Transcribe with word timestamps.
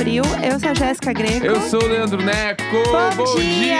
abril. 0.00 0.22
Eu 0.42 0.58
sou 0.58 0.70
a 0.70 0.74
Jéssica 0.74 1.12
Greco. 1.12 1.44
Eu 1.44 1.60
sou 1.60 1.82
o 1.82 1.86
Leandro 1.86 2.22
Neco. 2.22 2.62
Bom, 3.16 3.34
dia! 3.36 3.76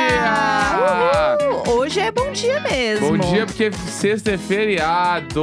Uhul! 1.66 1.78
Hoje 1.78 1.98
é 1.98 2.12
bom 2.12 2.30
dia 2.30 2.60
mesmo. 2.60 3.16
Bom 3.16 3.18
dia, 3.18 3.46
porque 3.46 3.72
sexta 3.72 4.32
é 4.32 4.38
feriado. 4.38 5.42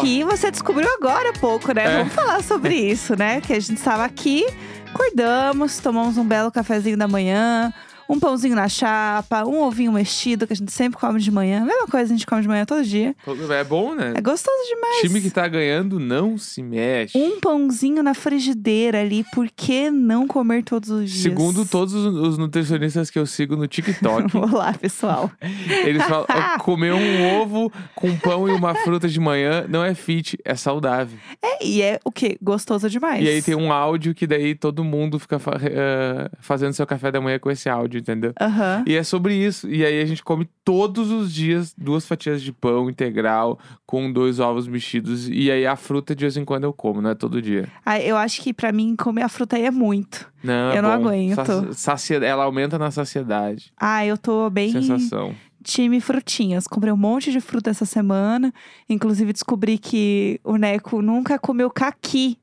Que 0.00 0.24
você 0.24 0.50
descobriu 0.50 0.88
agora 0.94 1.30
há 1.30 1.32
pouco, 1.34 1.70
né? 1.72 1.84
É. 1.84 1.98
Vamos 1.98 2.14
falar 2.14 2.42
sobre 2.42 2.74
isso, 2.74 3.14
né? 3.14 3.42
Que 3.42 3.52
a 3.52 3.60
gente 3.60 3.76
estava 3.76 4.06
aqui, 4.06 4.46
acordamos, 4.88 5.78
tomamos 5.78 6.16
um 6.16 6.24
belo 6.24 6.50
cafezinho 6.50 6.96
da 6.96 7.06
manhã, 7.06 7.70
um 8.08 8.18
pãozinho 8.18 8.54
na 8.54 8.68
chapa, 8.68 9.44
um 9.44 9.60
ovinho 9.62 9.92
mexido, 9.92 10.46
que 10.46 10.52
a 10.52 10.56
gente 10.56 10.72
sempre 10.72 10.98
come 10.98 11.20
de 11.20 11.30
manhã. 11.30 11.64
Mesma 11.64 11.86
coisa 11.86 12.12
a 12.12 12.16
gente 12.16 12.26
come 12.26 12.42
de 12.42 12.48
manhã 12.48 12.64
todo 12.64 12.84
dia. 12.84 13.14
É 13.50 13.64
bom, 13.64 13.94
né? 13.94 14.14
É 14.16 14.20
gostoso 14.20 14.56
demais. 14.68 15.00
Time 15.00 15.20
que 15.20 15.30
tá 15.30 15.46
ganhando 15.48 15.98
não 15.98 16.38
se 16.38 16.62
mexe. 16.62 17.18
Um 17.18 17.40
pãozinho 17.40 18.02
na 18.02 18.14
frigideira 18.14 19.00
ali, 19.00 19.24
por 19.32 19.48
que 19.54 19.90
não 19.90 20.26
comer 20.26 20.62
todos 20.62 20.90
os 20.90 21.10
dias? 21.10 21.22
Segundo 21.22 21.66
todos 21.66 21.94
os 21.94 22.38
nutricionistas 22.38 23.10
que 23.10 23.18
eu 23.18 23.26
sigo 23.26 23.56
no 23.56 23.66
TikTok, 23.68 24.36
Olá, 24.36 24.72
pessoal. 24.74 25.30
eles 25.84 26.02
falam 26.04 26.26
comer 26.60 26.92
um 26.92 27.40
ovo 27.40 27.72
com 27.94 28.16
pão 28.18 28.48
e 28.48 28.52
uma 28.52 28.74
fruta 28.74 29.08
de 29.08 29.18
manhã 29.18 29.66
não 29.68 29.84
é 29.84 29.94
fit, 29.94 30.38
é 30.44 30.54
saudável. 30.54 31.18
É, 31.42 31.64
e 31.64 31.82
é 31.82 31.98
o 32.04 32.12
quê? 32.12 32.38
Gostoso 32.42 32.88
demais. 32.88 33.24
E 33.24 33.28
aí 33.28 33.42
tem 33.42 33.54
um 33.54 33.72
áudio 33.72 34.14
que 34.14 34.26
daí 34.26 34.54
todo 34.54 34.84
mundo 34.84 35.18
fica 35.18 35.40
eh, 35.62 36.30
fazendo 36.40 36.72
seu 36.72 36.86
café 36.86 37.10
da 37.10 37.20
manhã 37.20 37.38
com 37.38 37.50
esse 37.50 37.68
áudio, 37.68 37.95
entendeu? 37.98 38.32
Aham. 38.40 38.84
E 38.86 38.94
é 38.94 39.02
sobre 39.02 39.34
isso. 39.34 39.68
E 39.70 39.84
aí 39.84 40.00
a 40.00 40.04
gente 40.06 40.22
come 40.22 40.48
todos 40.64 41.10
os 41.10 41.32
dias 41.32 41.74
duas 41.76 42.06
fatias 42.06 42.42
de 42.42 42.52
pão 42.52 42.88
integral 42.90 43.58
com 43.86 44.10
dois 44.12 44.40
ovos 44.40 44.66
mexidos. 44.66 45.28
E 45.28 45.50
aí 45.50 45.66
a 45.66 45.76
fruta 45.76 46.14
de 46.14 46.24
vez 46.24 46.36
em 46.36 46.44
quando 46.44 46.64
eu 46.64 46.72
como, 46.72 47.00
não 47.00 47.10
é 47.10 47.14
todo 47.14 47.40
dia. 47.42 47.68
Ah, 47.84 48.00
eu 48.00 48.16
acho 48.16 48.40
que 48.42 48.52
pra 48.52 48.72
mim 48.72 48.94
comer 48.96 49.22
a 49.22 49.28
fruta 49.28 49.56
aí 49.56 49.64
é 49.64 49.70
muito. 49.70 50.30
Não, 50.42 50.70
é 50.72 50.78
Eu 50.78 50.82
não 50.82 50.90
bom. 50.90 51.08
aguento. 51.08 51.72
Saci- 51.72 52.14
Ela 52.14 52.44
aumenta 52.44 52.78
na 52.78 52.90
saciedade. 52.90 53.72
Ah, 53.76 54.04
eu 54.06 54.16
tô 54.18 54.48
bem 54.50 54.70
Sensação. 54.72 55.34
time 55.64 56.00
frutinhas. 56.00 56.66
Comprei 56.68 56.92
um 56.92 56.96
monte 56.96 57.32
de 57.32 57.40
fruta 57.40 57.70
essa 57.70 57.84
semana. 57.84 58.52
Inclusive 58.88 59.32
descobri 59.32 59.78
que 59.78 60.40
o 60.44 60.56
Neco 60.56 61.02
nunca 61.02 61.38
comeu 61.38 61.68
caqui. 61.70 62.38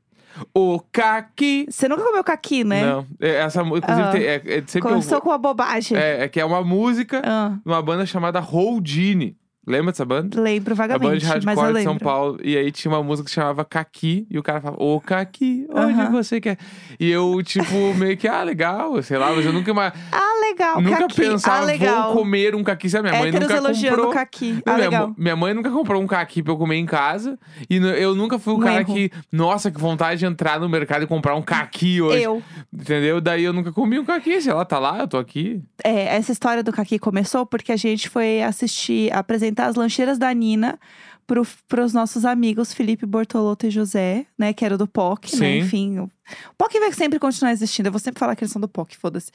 O 0.53 0.79
caqui. 0.91 1.65
Você 1.69 1.87
nunca 1.87 2.03
comeu 2.03 2.23
caqui, 2.23 2.63
né? 2.63 2.85
Não, 2.85 3.05
é- 3.21 3.35
essa 3.35 3.61
inclusive 3.61 3.91
Ah. 4.01 4.11
tem- 4.11 4.23
é, 4.23 4.35
é 4.35 4.39
sempre 4.65 4.71
que 4.73 4.79
Começou 4.81 5.17
eu, 5.17 5.21
com 5.21 5.29
uma 5.29 5.37
bobagem. 5.37 5.97
é, 5.97 6.23
é 6.23 6.27
que 6.27 6.39
é 6.39 6.45
uma 6.45 6.63
música 6.63 7.21
Ah, 7.23 7.57
de 7.63 7.71
uma 7.71 7.81
banda 7.81 8.05
chamada 8.05 8.39
Houdini. 8.41 9.37
Lembra 9.65 9.93
dessa 9.93 10.03
banda? 10.03 10.41
lembro 10.41 10.73
A 10.73 10.75
banda 10.75 10.97
vagamente, 10.97 11.19
de 11.21 11.25
mas 11.25 11.39
eu 11.39 11.45
hardcore 11.63 11.67
de 11.67 11.73
lembro. 11.73 11.83
São 11.91 11.97
Paulo. 11.97 12.37
E 12.43 12.57
aí 12.57 12.69
tinha 12.69 12.91
uma 12.91 13.01
música 13.01 13.29
que 13.29 13.33
chamava 13.33 13.63
Caqui. 13.63 14.27
E 14.29 14.37
o 14.37 14.43
cara 14.43 14.59
falava, 14.59 14.83
ô 14.83 14.99
Caqui, 14.99 15.65
onde 15.69 15.93
Aham. 16.01 16.11
você 16.11 16.41
quer? 16.41 16.57
E 16.99 17.09
eu, 17.09 17.41
tipo, 17.43 17.93
meio 17.95 18.17
que, 18.17 18.27
ah, 18.27 18.43
legal, 18.43 19.01
sei 19.01 19.17
lá, 19.17 19.31
mas 19.33 19.45
eu 19.45 19.53
nunca 19.53 19.73
mais. 19.73 19.93
Ah, 20.11 20.32
legal, 20.49 20.81
nunca 20.81 20.97
caqui. 20.99 21.16
pensava, 21.16 21.63
ah, 21.63 21.66
legal. 21.66 22.03
vou 22.13 22.22
comer 22.22 22.55
um 22.55 22.63
caqui. 22.63 22.89
Sabe, 22.89 23.09
minha 23.09 23.22
mãe 23.22 23.31
nunca 23.31 23.61
comprou. 23.61 24.09
o 24.09 24.13
caqui. 24.13 24.61
Ah, 24.66 24.73
minha, 24.73 24.89
legal. 24.89 25.16
minha 25.17 25.35
mãe 25.35 25.53
nunca 25.53 25.72
comprou 25.72 26.02
um 26.02 26.08
caqui 26.08 26.44
pra 26.44 26.53
eu 26.53 26.58
comer 26.58 26.75
em 26.75 26.85
casa. 26.85 27.39
E 27.69 27.77
eu 27.77 28.16
nunca 28.16 28.38
fui 28.38 28.53
o 28.53 28.58
Um 28.58 28.59
cara 28.59 28.81
erro. 28.81 28.94
que, 28.94 29.11
nossa, 29.31 29.72
que 29.72 29.80
vontade 29.80 30.19
de 30.19 30.25
entrar 30.25 30.59
no 30.59 30.69
mercado 30.69 31.03
e 31.03 31.08
comprar 31.08 31.35
um 31.35 31.41
caqui 31.41 32.02
hoje. 32.02 32.23
Eu. 32.23 32.41
Entendeu? 32.72 33.22
Daí 33.22 33.44
eu 33.44 33.53
nunca 33.53 33.72
comi 33.72 34.00
um 34.00 34.05
caqui. 34.05 34.41
Sei 34.41 34.53
lá, 34.53 34.66
tá 34.66 34.80
lá, 34.80 35.00
eu 35.00 35.08
tô 35.08 35.17
aqui. 35.17 35.61
É, 35.83 36.16
essa 36.16 36.31
história 36.31 36.63
do 36.63 36.72
caqui 36.72 37.00
começou 37.00 37.45
porque 37.45 37.72
a 37.72 37.78
gente 37.78 38.09
foi 38.09 38.41
assistir, 38.41 39.12
apresentar 39.13 39.67
as 39.67 39.75
lancheiras 39.75 40.17
da 40.17 40.34
Nina 40.34 40.79
para 41.25 41.84
os 41.84 41.94
nossos 41.94 42.25
amigos 42.25 42.73
Felipe 42.73 43.06
Bortolotto 43.06 43.67
e 43.67 43.72
José, 43.72 44.25
né? 44.38 44.53
Que 44.53 44.66
era 44.66 44.78
do 44.78 44.88
POC, 44.88 45.38
né? 45.38 45.57
Enfim. 45.57 46.00
O 46.00 46.09
o 46.50 46.56
POC 46.57 46.79
vai 46.79 46.91
sempre 46.94 47.19
continuar 47.19 47.51
existindo. 47.51 47.88
Eu 47.88 47.91
vou 47.91 48.00
sempre 48.00 48.19
falar 48.19 48.35
que 48.35 48.44
eles 48.44 48.51
são 48.51 48.61
do 48.61 48.67
POC, 48.67 48.97
foda-se. 48.97 49.31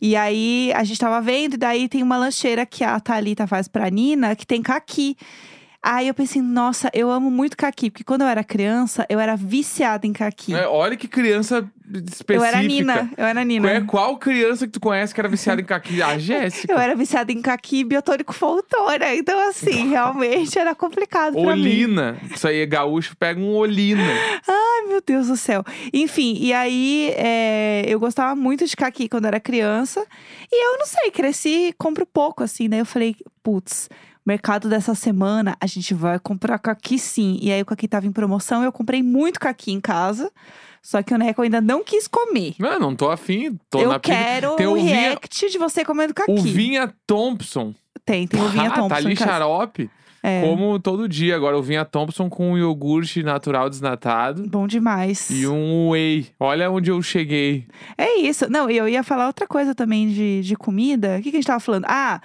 E 0.00 0.14
aí 0.14 0.72
a 0.74 0.84
gente 0.84 0.98
tava 1.00 1.20
vendo, 1.20 1.54
e 1.54 1.56
daí 1.56 1.88
tem 1.88 2.02
uma 2.02 2.18
lancheira 2.18 2.66
que 2.66 2.84
a 2.84 2.98
Thalita 3.00 3.46
faz 3.46 3.68
pra 3.68 3.88
Nina 3.88 4.36
que 4.36 4.46
tem 4.46 4.62
caqui. 4.62 5.16
Aí 5.88 6.08
eu 6.08 6.14
pensei, 6.14 6.42
nossa, 6.42 6.90
eu 6.92 7.08
amo 7.08 7.30
muito 7.30 7.56
caqui, 7.56 7.90
porque 7.92 8.02
quando 8.02 8.22
eu 8.22 8.26
era 8.26 8.42
criança, 8.42 9.06
eu 9.08 9.20
era 9.20 9.36
viciada 9.36 10.04
em 10.04 10.12
caqui. 10.12 10.52
É, 10.52 10.66
olha 10.66 10.96
que 10.96 11.06
criança 11.06 11.64
específica. 11.88 12.34
eu 12.34 12.42
era 12.42 12.60
Nina, 12.60 13.10
eu 13.16 13.24
era 13.24 13.44
Nina. 13.44 13.68
Qual, 13.68 13.76
é- 13.76 13.86
qual 13.86 14.18
criança 14.18 14.66
que 14.66 14.72
tu 14.72 14.80
conhece 14.80 15.14
que 15.14 15.20
era 15.20 15.28
viciada 15.28 15.60
em 15.60 15.64
caqui? 15.64 16.02
A 16.02 16.18
Jéssica. 16.18 16.72
Eu 16.72 16.76
era 16.80 16.96
viciada 16.96 17.30
em 17.30 17.40
caqui 17.40 17.78
e 17.78 17.84
biotônico 17.84 18.32
Foltora. 18.32 19.14
Então, 19.14 19.38
assim, 19.48 19.90
realmente 19.90 20.58
era 20.58 20.74
complicado. 20.74 21.38
Olina. 21.38 22.18
Isso 22.34 22.48
aí 22.48 22.62
é 22.62 22.66
gaúcho, 22.66 23.16
pega 23.16 23.38
um 23.38 23.54
Olina. 23.54 24.02
Ai, 24.48 24.88
meu 24.88 25.00
Deus 25.00 25.28
do 25.28 25.36
céu. 25.36 25.62
Enfim, 25.92 26.36
e 26.40 26.52
aí 26.52 27.12
é, 27.16 27.84
eu 27.86 28.00
gostava 28.00 28.34
muito 28.34 28.66
de 28.66 28.74
caqui 28.74 29.08
quando 29.08 29.26
era 29.26 29.38
criança. 29.38 30.04
E 30.50 30.66
eu 30.72 30.78
não 30.80 30.86
sei, 30.86 31.12
cresci, 31.12 31.72
compro 31.78 32.04
pouco, 32.04 32.42
assim. 32.42 32.68
Daí 32.68 32.80
eu 32.80 32.84
falei, 32.86 33.14
putz, 33.40 33.88
mercado 34.26 34.68
dessa 34.68 34.94
semana, 34.94 35.56
a 35.60 35.66
gente 35.66 35.94
vai 35.94 36.18
comprar 36.18 36.58
caqui 36.58 36.98
sim. 36.98 37.38
E 37.40 37.52
aí 37.52 37.62
o 37.62 37.66
caqui 37.66 37.86
tava 37.86 38.06
em 38.06 38.12
promoção, 38.12 38.62
eu 38.64 38.72
comprei 38.72 39.02
muito 39.02 39.38
caqui 39.38 39.72
em 39.72 39.80
casa. 39.80 40.30
Só 40.82 41.02
que 41.02 41.12
o 41.12 41.18
Neco 41.18 41.42
ainda 41.42 41.60
não 41.60 41.82
quis 41.82 42.06
comer. 42.06 42.54
Não, 42.58 42.78
não 42.78 42.94
tô 42.94 43.10
afim. 43.10 43.58
Tô 43.70 43.80
eu 43.80 43.88
na 43.88 43.98
quero 43.98 44.52
o 44.52 44.74
vinha- 44.74 44.94
react 44.94 45.50
de 45.50 45.58
você 45.58 45.84
comendo 45.84 46.14
caqui. 46.14 46.30
O 46.30 46.40
Vinha 46.40 46.92
Thompson. 47.06 47.74
Tem, 48.04 48.26
tem 48.26 48.40
o 48.40 48.48
Vinha 48.48 48.68
ah, 48.68 48.74
Thompson 48.74 48.88
tá 48.88 48.96
ali 48.96 49.16
xarope. 49.16 49.90
É, 50.22 50.42
Como 50.42 50.78
todo 50.78 51.08
dia. 51.08 51.34
Agora, 51.34 51.58
o 51.58 51.62
Vinha 51.62 51.84
Thompson 51.84 52.28
com 52.28 52.52
um 52.52 52.58
iogurte 52.58 53.22
natural 53.22 53.68
desnatado. 53.68 54.48
bom 54.48 54.66
demais. 54.66 55.28
E 55.30 55.46
um 55.46 55.90
whey. 55.90 56.28
Olha 56.38 56.70
onde 56.70 56.90
eu 56.90 57.00
cheguei. 57.02 57.66
É 57.98 58.18
isso. 58.20 58.48
Não, 58.50 58.70
eu 58.70 58.88
ia 58.88 59.02
falar 59.02 59.26
outra 59.26 59.46
coisa 59.46 59.74
também 59.74 60.08
de, 60.08 60.40
de 60.42 60.56
comida. 60.56 61.18
O 61.18 61.22
que, 61.22 61.30
que 61.30 61.36
a 61.36 61.40
gente 61.40 61.46
tava 61.46 61.60
falando? 61.60 61.84
Ah, 61.88 62.20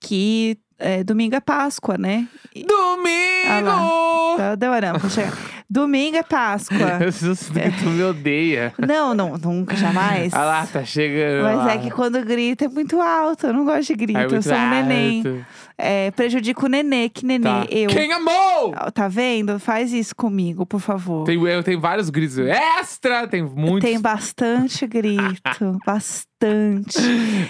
que 0.00 0.56
é, 0.78 1.04
domingo 1.04 1.34
é 1.36 1.40
Páscoa, 1.40 1.96
né? 1.96 2.26
E- 2.54 2.64
Domingo! 2.64 4.36
Tá 4.36 4.54
demorando 4.54 5.00
pra 5.00 5.08
chegar. 5.08 5.32
Domingo 5.68 6.16
é 6.16 6.22
Páscoa. 6.22 6.98
Eu 7.00 7.10
sinto 7.10 7.52
que 7.52 7.82
tu 7.82 7.90
me 7.90 8.02
odeia. 8.02 8.72
não, 8.78 9.14
não, 9.14 9.36
nunca, 9.38 9.74
jamais. 9.76 10.32
Ah 10.34 10.44
lá, 10.44 10.66
tá 10.66 10.84
chegando. 10.84 11.44
Mas 11.44 11.56
lá. 11.56 11.72
é 11.72 11.78
que 11.78 11.90
quando 11.90 12.22
grita 12.24 12.66
é 12.66 12.68
muito 12.68 13.00
alto. 13.00 13.46
Eu 13.46 13.52
não 13.52 13.64
gosto 13.64 13.86
de 13.88 13.94
grito. 13.94 14.18
É 14.18 14.24
eu 14.24 14.42
sou 14.42 14.54
um 14.54 14.70
neném. 14.70 15.44
É, 15.76 16.10
prejudica 16.12 16.66
o 16.66 16.68
nenê. 16.68 17.08
Que 17.08 17.26
nenê? 17.26 17.42
Tá. 17.44 17.66
Eu. 17.70 17.88
Quem 17.90 18.12
amou? 18.12 18.72
Tá 18.92 19.08
vendo? 19.08 19.58
Faz 19.58 19.92
isso 19.92 20.14
comigo, 20.14 20.64
por 20.64 20.80
favor. 20.80 21.24
Tem, 21.24 21.40
eu 21.42 21.62
tenho 21.62 21.80
vários 21.80 22.10
gritos. 22.10 22.38
Extra! 22.38 23.26
Tem 23.26 23.42
muitos. 23.42 23.88
Tem 23.88 24.00
bastante 24.00 24.86
grito. 24.86 25.78
bastante. 25.84 26.33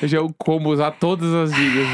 Eu 0.03 0.09
já 0.09 0.19
como 0.39 0.71
usar 0.71 0.93
todas 0.93 1.33
as 1.33 1.53
gírias. 1.55 1.87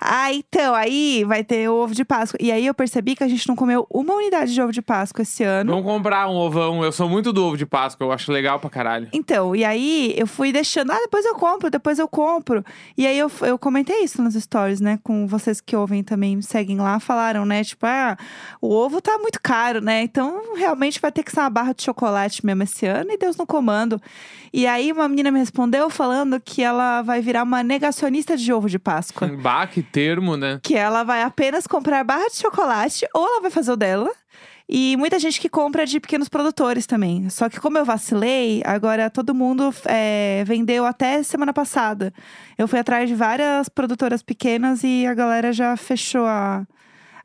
Ah, 0.00 0.32
então, 0.32 0.74
aí 0.74 1.24
vai 1.24 1.44
ter 1.44 1.68
o 1.68 1.74
ovo 1.74 1.94
de 1.94 2.04
Páscoa. 2.04 2.38
E 2.40 2.50
aí 2.50 2.66
eu 2.66 2.74
percebi 2.74 3.14
que 3.14 3.22
a 3.22 3.28
gente 3.28 3.46
não 3.46 3.54
comeu 3.54 3.86
uma 3.90 4.14
unidade 4.14 4.54
de 4.54 4.62
ovo 4.62 4.72
de 4.72 4.80
Páscoa 4.80 5.22
esse 5.22 5.44
ano. 5.44 5.70
Vamos 5.70 5.86
comprar 5.86 6.28
um 6.28 6.36
ovão. 6.36 6.82
Eu 6.82 6.92
sou 6.92 7.08
muito 7.08 7.32
do 7.32 7.44
ovo 7.44 7.56
de 7.56 7.66
Páscoa. 7.66 8.06
Eu 8.06 8.12
acho 8.12 8.32
legal 8.32 8.58
pra 8.58 8.70
caralho. 8.70 9.08
Então, 9.12 9.54
e 9.54 9.64
aí 9.64 10.14
eu 10.16 10.26
fui 10.26 10.52
deixando, 10.52 10.92
ah, 10.92 10.98
depois 10.98 11.24
eu 11.24 11.34
compro, 11.34 11.70
depois 11.70 11.98
eu 11.98 12.08
compro. 12.08 12.64
E 12.96 13.06
aí 13.06 13.18
eu, 13.18 13.30
eu 13.42 13.58
comentei 13.58 14.02
isso 14.02 14.22
nos 14.22 14.34
stories, 14.34 14.80
né? 14.80 14.98
Com 15.02 15.26
vocês 15.26 15.60
que 15.60 15.76
ouvem 15.76 16.02
também, 16.02 16.36
me 16.36 16.42
seguem 16.42 16.78
lá, 16.78 16.98
falaram, 16.98 17.44
né? 17.44 17.62
Tipo, 17.62 17.86
ah, 17.86 18.16
o 18.60 18.72
ovo 18.72 19.00
tá 19.00 19.18
muito 19.18 19.40
caro, 19.42 19.80
né? 19.80 20.02
Então 20.02 20.54
realmente 20.56 21.00
vai 21.00 21.12
ter 21.12 21.22
que 21.22 21.30
ser 21.30 21.40
uma 21.40 21.50
barra 21.50 21.72
de 21.72 21.82
chocolate 21.82 22.44
mesmo 22.44 22.62
esse 22.62 22.86
ano 22.86 23.10
e 23.12 23.18
Deus 23.18 23.36
no 23.36 23.46
comando. 23.46 24.00
E 24.52 24.66
aí 24.66 24.90
uma 24.90 25.08
menina 25.08 25.30
me 25.30 25.38
respondeu 25.38 25.88
falando 25.88 26.40
que 26.40 26.62
ela 26.62 27.02
vai 27.02 27.20
virar 27.20 27.44
uma 27.44 27.62
negacionista 27.62 28.36
de 28.36 28.52
ovo 28.52 28.68
de 28.68 28.78
Páscoa. 28.78 29.28
Bah, 29.40 29.66
que 29.66 29.82
termo, 29.82 30.36
né? 30.36 30.60
que 30.62 30.74
ela 30.74 31.02
vai 31.02 31.22
apenas 31.22 31.66
comprar 31.66 32.04
barra 32.04 32.28
de 32.28 32.36
chocolate 32.36 33.06
ou 33.14 33.26
ela 33.26 33.40
vai 33.40 33.50
fazer 33.50 33.72
o 33.72 33.76
dela. 33.76 34.10
E 34.72 34.96
muita 34.96 35.18
gente 35.18 35.40
que 35.40 35.48
compra 35.48 35.84
de 35.84 35.98
pequenos 35.98 36.28
produtores 36.28 36.86
também. 36.86 37.28
Só 37.28 37.48
que 37.48 37.58
como 37.58 37.76
eu 37.76 37.84
vacilei, 37.84 38.62
agora 38.64 39.10
todo 39.10 39.34
mundo 39.34 39.74
é, 39.84 40.44
vendeu 40.46 40.86
até 40.86 41.24
semana 41.24 41.52
passada. 41.52 42.12
Eu 42.56 42.68
fui 42.68 42.78
atrás 42.78 43.08
de 43.08 43.14
várias 43.16 43.68
produtoras 43.68 44.22
pequenas 44.22 44.84
e 44.84 45.04
a 45.08 45.14
galera 45.14 45.52
já 45.52 45.76
fechou 45.76 46.24
a, 46.24 46.64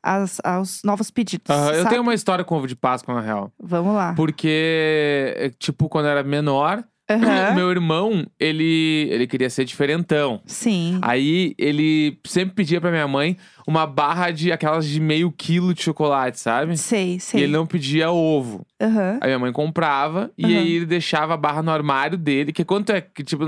as, 0.01 0.41
os 0.59 0.81
novos 0.83 1.11
pedidos. 1.11 1.55
Aham, 1.55 1.73
eu 1.73 1.85
tenho 1.85 2.01
uma 2.01 2.15
história 2.15 2.43
com 2.43 2.55
ovo 2.57 2.67
de 2.67 2.75
Páscoa, 2.75 3.13
na 3.13 3.21
real. 3.21 3.51
Vamos 3.61 3.93
lá. 3.93 4.15
Porque, 4.15 5.53
tipo, 5.59 5.87
quando 5.87 6.05
eu 6.05 6.11
era 6.11 6.23
menor, 6.23 6.83
Aham. 7.09 7.53
meu 7.53 7.69
irmão, 7.69 8.25
ele, 8.39 9.07
ele 9.11 9.27
queria 9.27 9.49
ser 9.49 9.63
diferentão. 9.65 10.41
Sim. 10.45 10.97
Aí 11.03 11.53
ele 11.57 12.17
sempre 12.25 12.55
pedia 12.55 12.81
pra 12.81 12.89
minha 12.89 13.07
mãe 13.07 13.37
uma 13.67 13.85
barra 13.85 14.31
de 14.31 14.51
aquelas 14.51 14.87
de 14.87 14.99
meio 14.99 15.31
quilo 15.31 15.73
de 15.73 15.83
chocolate, 15.83 16.39
sabe? 16.39 16.75
Sei, 16.77 17.15
E 17.15 17.19
sei. 17.19 17.43
ele 17.43 17.53
não 17.53 17.65
pedia 17.67 18.11
ovo. 18.11 18.65
Aham. 18.81 19.19
Aí 19.21 19.27
minha 19.29 19.39
mãe 19.39 19.51
comprava 19.51 20.31
e 20.37 20.45
aí 20.45 20.73
ele 20.77 20.85
deixava 20.85 21.35
a 21.35 21.37
barra 21.37 21.61
no 21.61 21.71
armário 21.71 22.17
dele. 22.17 22.51
Que 22.51 22.65
quanto 22.65 22.91
é 22.91 23.01
que, 23.01 23.23
tipo, 23.23 23.43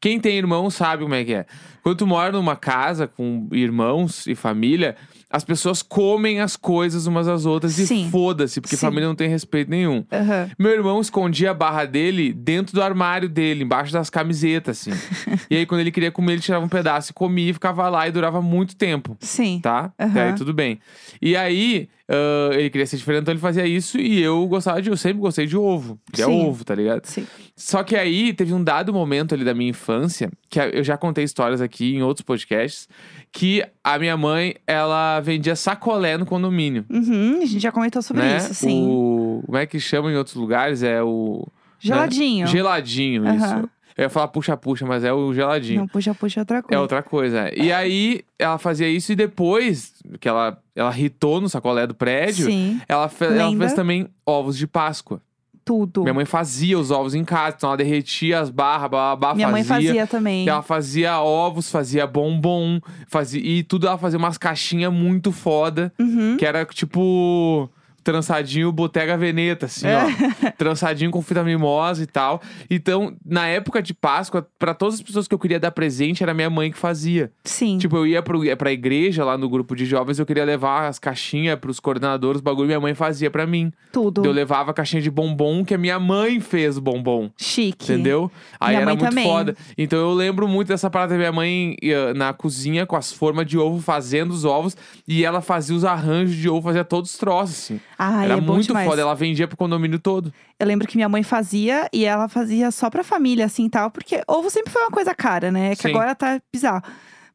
quem 0.00 0.20
tem 0.20 0.36
irmão 0.38 0.70
sabe 0.70 1.02
como 1.02 1.14
é 1.14 1.24
que 1.24 1.34
é. 1.34 1.46
Quando 1.82 1.96
tu 1.98 2.06
mora 2.06 2.30
numa 2.32 2.54
casa 2.56 3.06
com 3.08 3.48
irmãos 3.52 4.26
e 4.26 4.34
família, 4.36 4.94
as 5.30 5.44
pessoas 5.44 5.80
comem 5.80 6.40
as 6.40 6.56
coisas 6.56 7.06
umas 7.06 7.28
às 7.28 7.46
outras 7.46 7.74
Sim. 7.74 8.08
e 8.08 8.10
foda-se, 8.10 8.60
porque 8.60 8.76
Sim. 8.76 8.86
família 8.86 9.06
não 9.06 9.14
tem 9.14 9.28
respeito 9.28 9.70
nenhum. 9.70 10.04
Aham. 10.12 10.50
Meu 10.58 10.72
irmão 10.72 11.00
escondia 11.00 11.52
a 11.52 11.54
barra 11.54 11.84
dele 11.84 12.32
dentro 12.32 12.74
do 12.74 12.82
armário 12.82 13.28
dele, 13.28 13.62
embaixo 13.62 13.92
das 13.92 14.10
camisetas, 14.10 14.80
assim. 14.80 14.90
e 15.48 15.56
aí, 15.56 15.66
quando 15.66 15.82
ele 15.82 15.92
queria 15.92 16.10
comer, 16.10 16.32
ele 16.32 16.42
tirava 16.42 16.64
um 16.64 16.68
pedaço 16.68 17.12
e 17.12 17.14
comia 17.14 17.50
e 17.50 17.52
ficava 17.52 17.88
lá 17.88 18.08
e 18.08 18.10
durava 18.10 18.42
muito 18.42 18.74
tempo 18.74 19.16
Sim. 19.20 19.60
tá? 19.62 19.92
Até 19.96 20.28
aí 20.28 20.34
tudo 20.34 20.52
bem. 20.52 20.80
E 21.22 21.36
aí, 21.36 21.88
ah, 22.12 22.50
ele 22.54 22.68
queria 22.70 22.86
ser 22.86 22.96
diferente, 22.96 23.22
então 23.22 23.32
ele 23.32 23.40
fazia 23.40 23.64
isso 23.64 23.96
e 23.96 24.20
eu 24.20 24.44
gostava 24.48 24.82
de. 24.82 24.90
Eu 24.90 24.96
sempre 24.96 25.20
gostei 25.20 25.46
de 25.46 25.56
ovo. 25.56 25.96
Que 26.12 26.22
é 26.22 26.24
Sim. 26.24 26.44
ovo, 26.48 26.64
tá 26.64 26.74
ligado? 26.74 27.04
Sim. 27.06 27.24
Só 27.54 27.84
que 27.84 27.94
aí 27.94 28.32
teve 28.32 28.52
um 28.52 28.62
dado 28.64 28.92
momento 28.92 29.32
ali 29.32 29.44
da 29.44 29.54
minha 29.54 29.70
infância, 29.70 30.28
que 30.48 30.58
eu 30.58 30.82
já 30.82 30.96
contei 30.96 31.22
histórias 31.22 31.60
aqui 31.60 31.94
em 31.94 32.02
outros 32.02 32.24
podcasts, 32.24 32.88
que 33.30 33.64
a 33.84 33.96
minha 33.96 34.16
mãe, 34.16 34.56
ela 34.66 35.20
vendia 35.20 35.54
sacolé 35.54 36.18
no 36.18 36.26
condomínio. 36.26 36.84
Uhum, 36.90 37.38
a 37.42 37.46
gente 37.46 37.60
já 37.60 37.70
comentou 37.70 38.02
sobre 38.02 38.22
né? 38.22 38.38
isso, 38.38 38.54
sim. 38.54 38.86
O, 38.88 39.42
como 39.46 39.58
é 39.58 39.64
que 39.64 39.78
chama 39.78 40.10
em 40.10 40.16
outros 40.16 40.34
lugares? 40.34 40.82
É 40.82 41.00
o. 41.02 41.46
Geladinho. 41.78 42.46
Geladinho, 42.48 43.24
Aham. 43.24 43.36
isso. 43.36 43.70
Eu 43.96 44.04
ia 44.04 44.08
falar 44.08 44.28
puxa-puxa, 44.28 44.86
mas 44.86 45.04
é 45.04 45.12
o 45.12 45.34
geladinho. 45.34 45.80
Não, 45.80 45.88
puxa, 45.88 46.14
puxa 46.14 46.40
outra 46.40 46.58
É 46.58 46.62
coisa. 46.62 46.80
outra 46.80 47.02
coisa. 47.02 47.50
E 47.54 47.70
aí, 47.70 48.22
ela 48.38 48.56
fazia 48.56 48.88
isso 48.88 49.12
e 49.12 49.16
depois 49.16 49.92
que 50.18 50.26
ela, 50.28 50.58
ela 50.80 50.90
ritou 50.90 51.40
no 51.40 51.48
sacolé 51.48 51.86
do 51.86 51.94
prédio, 51.94 52.46
Sim, 52.46 52.80
ela, 52.88 53.08
fe- 53.08 53.26
ela 53.26 53.56
fez 53.56 53.72
também 53.74 54.08
ovos 54.26 54.56
de 54.56 54.66
Páscoa. 54.66 55.20
tudo. 55.64 56.02
Minha 56.02 56.14
mãe 56.14 56.24
fazia 56.24 56.76
os 56.78 56.90
ovos 56.90 57.14
em 57.14 57.22
casa, 57.24 57.54
então 57.56 57.68
ela 57.68 57.76
derretia 57.76 58.40
as 58.40 58.50
barras, 58.50 58.90
blá, 58.90 59.14
blá, 59.14 59.16
blá, 59.16 59.34
Minha 59.34 59.48
mãe 59.48 59.62
fazia. 59.62 59.88
fazia 59.90 60.06
também. 60.06 60.48
Ela 60.48 60.62
fazia 60.62 61.20
ovos, 61.20 61.70
fazia 61.70 62.06
bombom, 62.06 62.80
fazia, 63.06 63.40
e 63.40 63.62
tudo 63.62 63.86
ela 63.86 63.96
fazia 63.98 64.18
umas 64.18 64.36
caixinhas 64.38 64.92
muito 64.92 65.30
foda, 65.30 65.92
Uhum. 65.98 66.36
que 66.36 66.44
era 66.46 66.64
tipo 66.64 67.70
trançadinho 68.02 68.70
Bottega 68.72 69.16
Veneta, 69.16 69.66
assim, 69.66 69.86
É. 69.86 69.96
ó. 70.04 70.50
trançadinho 70.56 71.10
com 71.10 71.22
fita 71.22 71.42
mimosa 71.44 72.02
e 72.02 72.06
tal. 72.06 72.40
Então, 72.68 73.14
na 73.24 73.46
época 73.46 73.82
de 73.82 73.94
Páscoa, 73.94 74.46
pra 74.58 74.74
todas 74.74 74.94
as 74.96 75.02
pessoas 75.02 75.26
que 75.28 75.34
eu 75.34 75.38
queria 75.38 75.60
dar 75.60 75.70
presente, 75.70 76.22
era 76.22 76.34
minha 76.34 76.50
mãe 76.50 76.70
que 76.70 76.78
fazia. 76.78 77.30
Sim. 77.44 77.78
Tipo, 77.78 77.96
eu 77.98 78.06
ia 78.06 78.22
pro, 78.22 78.44
ia 78.44 78.56
pra 78.56 78.72
igreja 78.72 79.24
lá 79.24 79.36
no 79.38 79.48
grupo 79.48 79.74
de 79.76 79.84
jovens, 79.86 80.18
eu 80.18 80.26
queria 80.26 80.44
levar 80.44 80.86
as 80.88 80.98
caixinhas 80.98 81.58
pros 81.58 81.80
coordenadores, 81.80 82.40
o 82.40 82.44
bagulho 82.44 82.66
minha 82.66 82.80
mãe 82.80 82.94
fazia 82.94 83.30
pra 83.30 83.46
mim. 83.46 83.72
tudo. 83.92 84.24
Eu 84.24 84.30
levava 84.32 84.70
a 84.70 84.74
caixinha 84.74 85.02
de 85.02 85.10
bombom 85.10 85.64
que 85.64 85.74
a 85.74 85.78
minha 85.78 85.98
mãe 85.98 86.38
fez 86.40 86.76
o 86.76 86.80
bombom. 86.80 87.28
Chique. 87.36 87.84
Entendeu? 87.92 88.30
Aí 88.60 88.68
Minha 88.70 88.82
era 88.82 88.90
muito 88.90 89.04
também. 89.08 89.24
foda. 89.24 89.56
Então 89.76 89.98
eu 89.98 90.12
lembro 90.12 90.46
muito 90.46 90.68
dessa 90.68 90.88
parada 90.88 91.14
da 91.14 91.18
minha 91.18 91.32
mãe 91.32 91.76
ia 91.82 92.14
na 92.14 92.32
cozinha 92.32 92.86
com 92.86 92.94
as 92.94 93.12
formas 93.12 93.46
de 93.46 93.58
ovo, 93.58 93.80
fazendo 93.82 94.30
os 94.30 94.44
ovos. 94.44 94.76
E 95.08 95.24
ela 95.24 95.40
fazia 95.40 95.74
os 95.74 95.84
arranjos 95.84 96.36
de 96.36 96.48
ovo, 96.48 96.62
fazia 96.62 96.84
todos 96.84 97.10
os 97.12 97.18
troços, 97.18 97.56
assim. 97.58 97.80
Ai, 98.02 98.24
era 98.24 98.38
é 98.38 98.40
muito 98.40 98.68
demais. 98.68 98.88
foda. 98.88 99.02
Ela 99.02 99.14
vendia 99.14 99.46
pro 99.46 99.58
condomínio 99.58 99.98
todo. 99.98 100.32
Eu 100.58 100.66
lembro 100.66 100.88
que 100.88 100.96
minha 100.96 101.08
mãe 101.08 101.22
fazia 101.22 101.86
e 101.92 102.06
ela 102.06 102.28
fazia 102.28 102.70
só 102.70 102.88
pra 102.88 103.04
família, 103.04 103.44
assim 103.44 103.68
tal, 103.68 103.90
porque 103.90 104.22
ovo 104.26 104.48
sempre 104.48 104.72
foi 104.72 104.80
uma 104.80 104.90
coisa 104.90 105.14
cara, 105.14 105.52
né? 105.52 105.76
Que 105.76 105.82
Sim. 105.82 105.90
agora 105.90 106.14
tá 106.14 106.40
bizarro. 106.50 106.82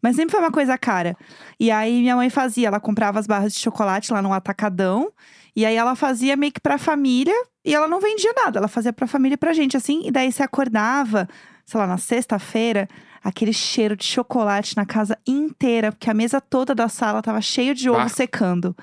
Mas 0.01 0.15
sempre 0.15 0.31
foi 0.31 0.39
uma 0.39 0.51
coisa 0.51 0.75
cara. 0.75 1.15
E 1.59 1.69
aí 1.69 2.00
minha 2.01 2.15
mãe 2.15 2.31
fazia, 2.31 2.67
ela 2.69 2.79
comprava 2.79 3.19
as 3.19 3.27
barras 3.27 3.53
de 3.53 3.59
chocolate 3.59 4.12
lá 4.12 4.23
no 4.23 4.33
atacadão. 4.33 5.12
E 5.56 5.63
aí 5.65 5.75
ela 5.75 5.95
fazia 5.95 6.35
meio 6.35 6.51
que 6.51 6.59
pra 6.59 6.79
família 6.79 7.33
e 7.63 7.73
ela 7.73 7.88
não 7.88 8.00
vendia 8.01 8.33
nada. 8.35 8.57
Ela 8.59 8.67
fazia 8.67 8.91
pra 8.91 9.06
família 9.06 9.35
e 9.35 9.38
pra 9.38 9.53
gente, 9.53 9.77
assim. 9.77 10.01
E 10.03 10.09
daí 10.12 10.31
você 10.31 10.41
acordava, 10.41 11.27
sei 11.63 11.79
lá, 11.79 11.85
na 11.85 11.97
sexta-feira, 11.97 12.88
aquele 13.23 13.53
cheiro 13.53 13.95
de 13.95 14.03
chocolate 14.03 14.75
na 14.75 14.85
casa 14.85 15.15
inteira, 15.27 15.91
porque 15.91 16.09
a 16.09 16.13
mesa 16.13 16.41
toda 16.41 16.73
da 16.75 16.89
sala 16.89 17.21
tava 17.21 17.39
cheia 17.39 17.73
de 17.73 17.89
ovo 17.89 18.00
Bah. 18.00 18.09
secando. 18.09 18.75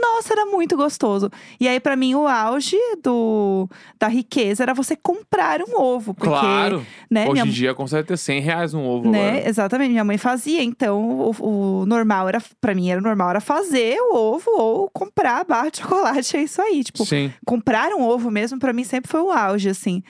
Nossa, 0.00 0.32
era 0.32 0.46
muito 0.46 0.76
gostoso. 0.76 1.30
E 1.58 1.66
aí, 1.66 1.80
pra 1.80 1.96
mim, 1.96 2.14
o 2.14 2.26
auge 2.26 2.76
do, 3.02 3.68
da 3.98 4.08
riqueza 4.08 4.62
era 4.62 4.74
você 4.74 4.94
comprar 4.96 5.60
um 5.62 5.80
ovo. 5.80 6.14
Porque, 6.14 6.28
claro. 6.30 6.86
né, 7.10 7.24
Hoje 7.24 7.32
minha 7.32 7.44
em 7.44 7.50
dia 7.50 7.74
consegue 7.74 8.08
ter 8.08 8.16
100 8.16 8.40
reais 8.40 8.74
um 8.74 8.84
ovo 8.84 9.10
né? 9.10 9.30
agora. 9.30 9.48
Exatamente, 9.48 9.90
minha 9.90 10.04
mãe 10.04 10.18
fazia, 10.18 10.62
então 10.62 11.00
o, 11.00 11.80
o 11.82 11.86
normal 11.86 12.28
era, 12.28 12.42
Pra 12.60 12.74
mim 12.74 12.90
era 12.90 13.00
normal 13.00 13.30
era 13.30 13.40
fazer 13.40 13.96
o 14.00 14.14
ovo 14.14 14.50
ou 14.50 14.90
comprar 14.90 15.40
a 15.40 15.44
barra 15.44 15.70
de 15.70 15.78
chocolate, 15.82 16.36
é 16.36 16.42
isso 16.42 16.60
aí, 16.60 16.82
tipo, 16.84 17.04
Sim. 17.04 17.32
comprar 17.46 17.92
um 17.92 18.02
ovo 18.02 18.30
mesmo 18.30 18.58
pra 18.58 18.72
mim 18.72 18.84
sempre 18.84 19.10
foi 19.10 19.20
o 19.20 19.30
auge, 19.30 19.68
assim. 19.68 20.02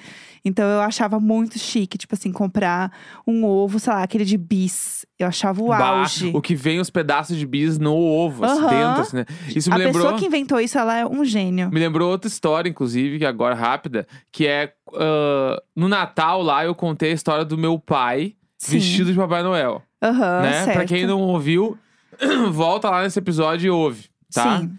Então 0.45 0.65
eu 0.65 0.81
achava 0.81 1.19
muito 1.21 1.59
chique, 1.59 1.99
tipo 1.99 2.15
assim, 2.15 2.33
comprar 2.33 2.93
um 3.27 3.45
ovo, 3.45 3.79
sei 3.79 3.93
lá, 3.93 4.03
aquele 4.03 4.25
de 4.25 4.37
bis. 4.37 5.05
Eu 5.19 5.27
achava 5.29 5.63
o 5.63 5.69
Bah, 5.69 5.89
auge. 6.01 6.31
o 6.35 6.41
que 6.41 6.55
vem 6.55 6.79
os 6.81 6.91
pedaços 6.91 7.37
de 7.37 7.47
bis 7.47 7.79
no 7.79 7.95
ovo, 7.95 8.45
assim, 8.45 8.59
Aham. 8.61 8.69
dentro, 8.69 9.01
assim, 9.03 9.17
né? 9.17 9.27
Isso 9.55 9.69
me 9.71 9.75
a 9.77 9.79
lembrou. 9.79 10.05
pessoa 10.05 10.19
que 10.19 10.27
inventou 10.27 10.61
isso, 10.61 10.79
ela 10.79 10.97
é 10.97 11.07
um 11.07 11.25
gênio. 11.25 11.71
Me 11.71 11.81
lembrou 11.81 12.11
outra 12.11 12.29
história, 12.29 12.69
inclusive, 12.69 13.19
que 13.19 13.25
agora 13.27 13.55
rápida, 13.55 14.07
que 14.31 14.47
é 14.47 14.73
ah, 14.95 15.61
no 15.75 15.89
Natal 15.89 16.43
lá 16.43 16.65
eu 16.65 16.75
contei 16.75 17.11
a 17.11 17.15
história 17.15 17.45
do 17.45 17.59
meu 17.59 17.79
pai 17.79 18.35
Sim. 18.57 18.73
vestido 18.79 19.13
de 19.13 19.19
Papai 19.19 19.43
Noel. 19.43 19.83
Aham, 20.03 20.43
né? 20.43 20.53
certo. 20.65 20.73
Pra 20.77 20.85
quem 20.85 21.07
não 21.07 21.21
ouviu, 21.21 21.77
volta 22.53 22.89
lá 22.91 23.03
nesse 23.03 23.19
episódio 23.19 23.67
e 23.67 23.71
ouve, 23.71 24.07
tá? 24.33 24.59
Sim. 24.61 24.73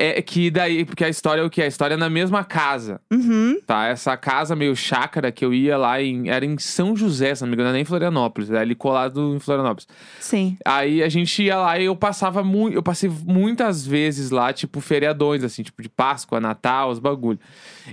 É 0.00 0.22
que 0.22 0.48
daí, 0.48 0.84
porque 0.84 1.02
a 1.04 1.08
história 1.08 1.40
é 1.40 1.44
o 1.44 1.50
que? 1.50 1.60
A 1.60 1.66
história 1.66 1.94
é 1.94 1.96
na 1.96 2.08
mesma 2.08 2.44
casa, 2.44 3.00
Uhum. 3.12 3.58
tá? 3.66 3.86
Essa 3.88 4.16
casa 4.16 4.54
meio 4.54 4.76
chácara 4.76 5.32
que 5.32 5.44
eu 5.44 5.52
ia 5.52 5.76
lá 5.76 6.00
em. 6.00 6.28
Era 6.30 6.44
em 6.46 6.56
São 6.56 6.94
José, 6.94 7.34
se 7.34 7.42
não 7.42 7.48
me 7.48 7.54
engano, 7.54 7.70
é 7.70 7.72
nem 7.72 7.82
em 7.82 7.84
Florianópolis, 7.84 8.48
era 8.48 8.60
ali 8.60 8.76
colado 8.76 9.34
em 9.34 9.40
Florianópolis. 9.40 9.88
Sim. 10.20 10.56
Aí 10.64 11.02
a 11.02 11.08
gente 11.08 11.42
ia 11.42 11.56
lá 11.58 11.76
e 11.80 11.86
eu 11.86 11.96
passava 11.96 12.44
muito. 12.44 12.74
Eu 12.76 12.82
passei 12.82 13.10
muitas 13.26 13.84
vezes 13.84 14.30
lá, 14.30 14.52
tipo, 14.52 14.80
feriadões, 14.80 15.42
assim, 15.42 15.64
tipo 15.64 15.82
de 15.82 15.88
Páscoa, 15.88 16.38
Natal, 16.38 16.90
os 16.90 17.00
bagulho. 17.00 17.40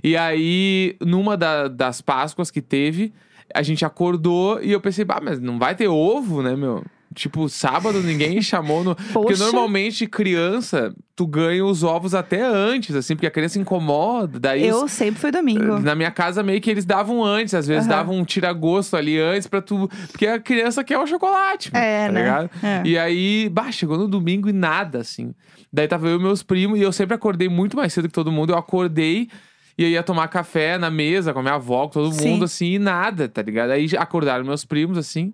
E 0.04 0.16
aí, 0.16 0.96
numa 1.02 1.36
da- 1.36 1.68
das 1.68 2.02
Páscoas 2.02 2.52
que 2.52 2.62
teve, 2.62 3.14
a 3.54 3.64
gente 3.64 3.84
acordou 3.84 4.62
e 4.62 4.72
eu 4.72 4.80
pensei, 4.80 5.04
bah, 5.06 5.20
mas 5.24 5.40
não 5.40 5.58
vai 5.58 5.74
ter 5.74 5.88
ovo, 5.88 6.44
né, 6.44 6.56
meu? 6.56 6.84
Tipo, 7.16 7.48
sábado 7.50 8.04
ninguém 8.04 8.40
chamou 8.44 8.84
no. 8.84 8.94
Porque 8.96 9.14
Poxa. 9.34 9.44
normalmente, 9.46 10.06
criança, 10.06 10.94
tu 11.16 11.26
ganha 11.26 11.66
os 11.66 11.82
ovos 11.82 12.14
até 12.14 12.46
antes, 12.46 12.94
assim, 12.96 13.16
porque 13.16 13.26
a 13.26 13.32
criança 13.32 13.58
incomoda. 13.58 14.38
Daí 14.40 14.70
os- 14.70 14.82
Eu 14.82 14.88
sempre 14.90 15.20
fui 15.22 15.32
domingo. 15.32 15.80
na 15.80 15.96
minha 15.96 16.12
casa, 16.12 16.44
meio 16.44 16.60
que 16.60 16.70
eles 16.70 16.84
davam 16.86 17.24
antes, 17.24 17.54
às 17.54 17.66
vezes 17.66 17.88
Aham. 17.88 17.96
davam 17.98 18.16
um 18.18 18.26
tira-gosto 18.26 18.98
ali 18.98 19.18
antes 19.20 19.48
pra 19.48 19.62
tu. 19.62 19.90
Porque 20.12 20.28
a 20.28 20.40
criança 20.40 20.84
quer 20.84 20.98
o 21.00 21.08
chocolate, 21.08 21.70
É, 21.74 22.08
tá 22.08 22.12
né? 22.12 22.20
ligado? 22.22 22.50
É. 22.62 22.82
E 22.86 22.98
aí, 22.98 23.50
bah, 23.50 23.72
chegou 23.72 23.98
no 23.98 24.08
domingo 24.08 24.50
e 24.50 24.54
nada, 24.54 25.00
assim. 25.00 25.34
Daí 25.72 25.88
tava 25.88 26.08
eu 26.10 26.20
e 26.20 26.22
meus 26.22 26.44
primos, 26.44 26.78
e 26.78 26.82
eu 26.82 26.92
sempre 26.92 27.16
acordei 27.16 27.48
muito 27.50 27.78
mais 27.78 27.94
cedo 27.94 28.08
que 28.10 28.14
todo 28.14 28.32
mundo. 28.32 28.52
Eu 28.54 28.58
acordei 28.58 29.30
e 29.78 29.86
ia 29.88 30.04
tomar 30.04 30.28
café 30.30 30.78
na 30.78 30.90
mesa 30.90 31.34
com 31.34 31.40
a 31.40 31.42
minha 31.42 31.56
avó, 31.56 31.84
com 31.88 31.94
todo 31.94 32.14
Sim. 32.14 32.30
mundo, 32.30 32.46
assim, 32.46 32.74
e 32.74 32.80
nada, 32.80 33.28
tá 33.28 33.42
ligado? 33.42 33.72
Aí 33.72 33.88
acordaram 33.98 34.44
meus 34.46 34.64
primos, 34.64 34.98
assim, 34.98 35.34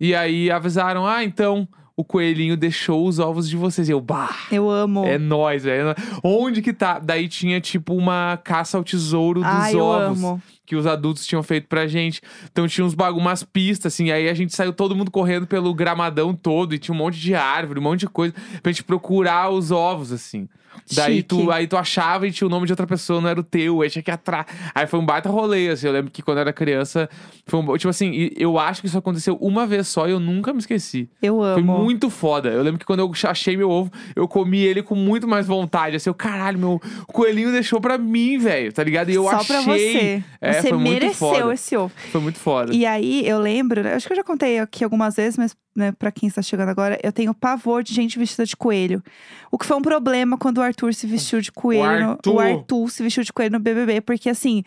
e 0.00 0.14
aí 0.14 0.50
avisaram: 0.50 1.06
ah, 1.06 1.22
então. 1.24 1.68
O 1.96 2.02
coelhinho 2.02 2.56
deixou 2.56 3.06
os 3.06 3.20
ovos 3.20 3.48
de 3.48 3.56
vocês. 3.56 3.88
E 3.88 3.92
eu, 3.92 4.00
bah, 4.00 4.34
Eu 4.50 4.68
amo. 4.68 5.04
é 5.04 5.16
nóis, 5.16 5.62
velho. 5.62 5.94
Onde 6.24 6.60
que 6.60 6.72
tá? 6.72 6.98
Daí 6.98 7.28
tinha, 7.28 7.60
tipo, 7.60 7.94
uma 7.94 8.36
caça 8.42 8.76
ao 8.76 8.82
tesouro 8.82 9.38
dos 9.38 9.48
Ai, 9.48 9.74
eu 9.76 9.84
ovos 9.84 10.18
amo. 10.24 10.42
que 10.66 10.74
os 10.74 10.88
adultos 10.88 11.24
tinham 11.24 11.40
feito 11.40 11.68
pra 11.68 11.86
gente. 11.86 12.20
Então 12.50 12.66
tinha 12.66 12.84
uns 12.84 12.94
bagu 12.94 13.16
umas 13.20 13.44
pistas, 13.44 13.94
assim. 13.94 14.10
Aí 14.10 14.28
a 14.28 14.34
gente 14.34 14.52
saiu 14.56 14.72
todo 14.72 14.96
mundo 14.96 15.08
correndo 15.08 15.46
pelo 15.46 15.72
gramadão 15.72 16.34
todo 16.34 16.74
e 16.74 16.80
tinha 16.80 16.92
um 16.92 16.98
monte 16.98 17.20
de 17.20 17.32
árvore, 17.32 17.78
um 17.78 17.82
monte 17.84 18.00
de 18.00 18.08
coisa 18.08 18.34
pra 18.60 18.72
gente 18.72 18.82
procurar 18.82 19.50
os 19.50 19.70
ovos, 19.70 20.10
assim. 20.10 20.48
Daí 20.94 21.16
Chique. 21.16 21.28
tu, 21.28 21.50
aí 21.50 21.66
tu 21.66 21.76
achava 21.76 22.26
e 22.26 22.32
tinha 22.32 22.46
o 22.46 22.50
nome 22.50 22.66
de 22.66 22.72
outra 22.72 22.86
pessoa, 22.86 23.20
não 23.20 23.28
era 23.28 23.40
o 23.40 23.42
teu, 23.42 23.80
aí 23.82 23.90
tinha 23.90 24.02
que 24.02 24.10
atrás. 24.10 24.46
Aí 24.74 24.86
foi 24.86 24.98
um 25.00 25.06
baita 25.06 25.28
rolê, 25.28 25.68
assim. 25.70 25.86
Eu 25.86 25.92
lembro 25.92 26.10
que 26.10 26.22
quando 26.22 26.38
eu 26.38 26.42
era 26.42 26.52
criança, 26.52 27.08
foi 27.46 27.60
um. 27.60 27.76
Tipo 27.76 27.88
assim, 27.88 28.30
eu 28.36 28.58
acho 28.58 28.80
que 28.80 28.86
isso 28.86 28.98
aconteceu 28.98 29.36
uma 29.40 29.66
vez 29.66 29.88
só 29.88 30.06
e 30.06 30.10
eu 30.10 30.20
nunca 30.20 30.52
me 30.52 30.58
esqueci. 30.58 31.08
Eu 31.22 31.38
Foi 31.38 31.62
amo. 31.62 31.78
muito 31.78 32.10
foda. 32.10 32.48
Eu 32.50 32.62
lembro 32.62 32.78
que 32.78 32.86
quando 32.86 33.00
eu 33.00 33.12
achei 33.24 33.56
meu 33.56 33.70
ovo, 33.70 33.90
eu 34.14 34.26
comi 34.28 34.60
ele 34.60 34.82
com 34.82 34.94
muito 34.94 35.26
mais 35.26 35.46
vontade. 35.46 35.96
Assim, 35.96 36.10
eu, 36.10 36.14
caralho, 36.14 36.58
meu 36.58 36.80
coelhinho 37.08 37.50
deixou 37.52 37.80
pra 37.80 37.96
mim, 37.98 38.38
velho, 38.38 38.72
tá 38.72 38.82
ligado? 38.84 39.10
E 39.10 39.14
eu 39.14 39.24
Só 39.24 39.36
achei. 39.36 39.46
pra 39.46 39.60
você. 39.62 40.24
É, 40.40 40.52
você 40.54 40.68
foi 40.68 40.78
mereceu 40.78 41.52
esse 41.52 41.76
ovo. 41.76 41.92
Foi 42.10 42.20
muito 42.20 42.38
foda. 42.38 42.74
E 42.74 42.84
aí, 42.84 43.26
eu 43.26 43.38
lembro, 43.38 43.86
acho 43.88 44.06
que 44.06 44.12
eu 44.12 44.16
já 44.16 44.24
contei 44.24 44.58
aqui 44.58 44.84
algumas 44.84 45.16
vezes, 45.16 45.36
mas 45.38 45.54
né, 45.76 45.92
pra 45.92 46.12
quem 46.12 46.28
está 46.28 46.40
chegando 46.40 46.68
agora, 46.68 46.98
eu 47.02 47.12
tenho 47.12 47.34
pavor 47.34 47.82
de 47.82 47.92
gente 47.92 48.18
vestida 48.18 48.44
de 48.46 48.56
coelho. 48.56 49.02
O 49.50 49.58
que 49.58 49.66
foi 49.66 49.76
um 49.76 49.82
problema 49.82 50.38
quando 50.38 50.58
o 50.58 50.62
Arthur 50.62 50.94
se 50.94 51.06
vestiu 51.06 51.40
de 51.40 51.50
coelho. 51.50 52.00
no- 52.06 52.10
Arthur. 52.12 52.34
o 52.34 52.38
Arthur 52.40 52.90
se 52.90 53.02
vestiu 53.02 53.24
de 53.24 53.32
coelho 53.32 53.52
no 53.52 53.58
BBB, 53.60 54.00
porque 54.00 54.28
assim, 54.30 54.62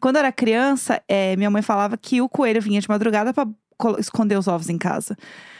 quando 0.00 0.16
eu 0.16 0.20
era 0.20 0.32
criança, 0.32 1.02
é, 1.08 1.36
minha 1.36 1.50
mãe 1.50 1.62
falava 1.62 1.96
que 1.96 2.20
o 2.22 2.28
coelho 2.28 2.60
vinha 2.62 2.80
de 2.80 2.88
madrugada 2.88 3.32
pra 3.34 3.46
colo- 3.76 3.98
esconder 3.98 4.38
os 4.38 4.48
ovos 4.48 4.68
em 4.70 4.78
casa. 4.78 5.16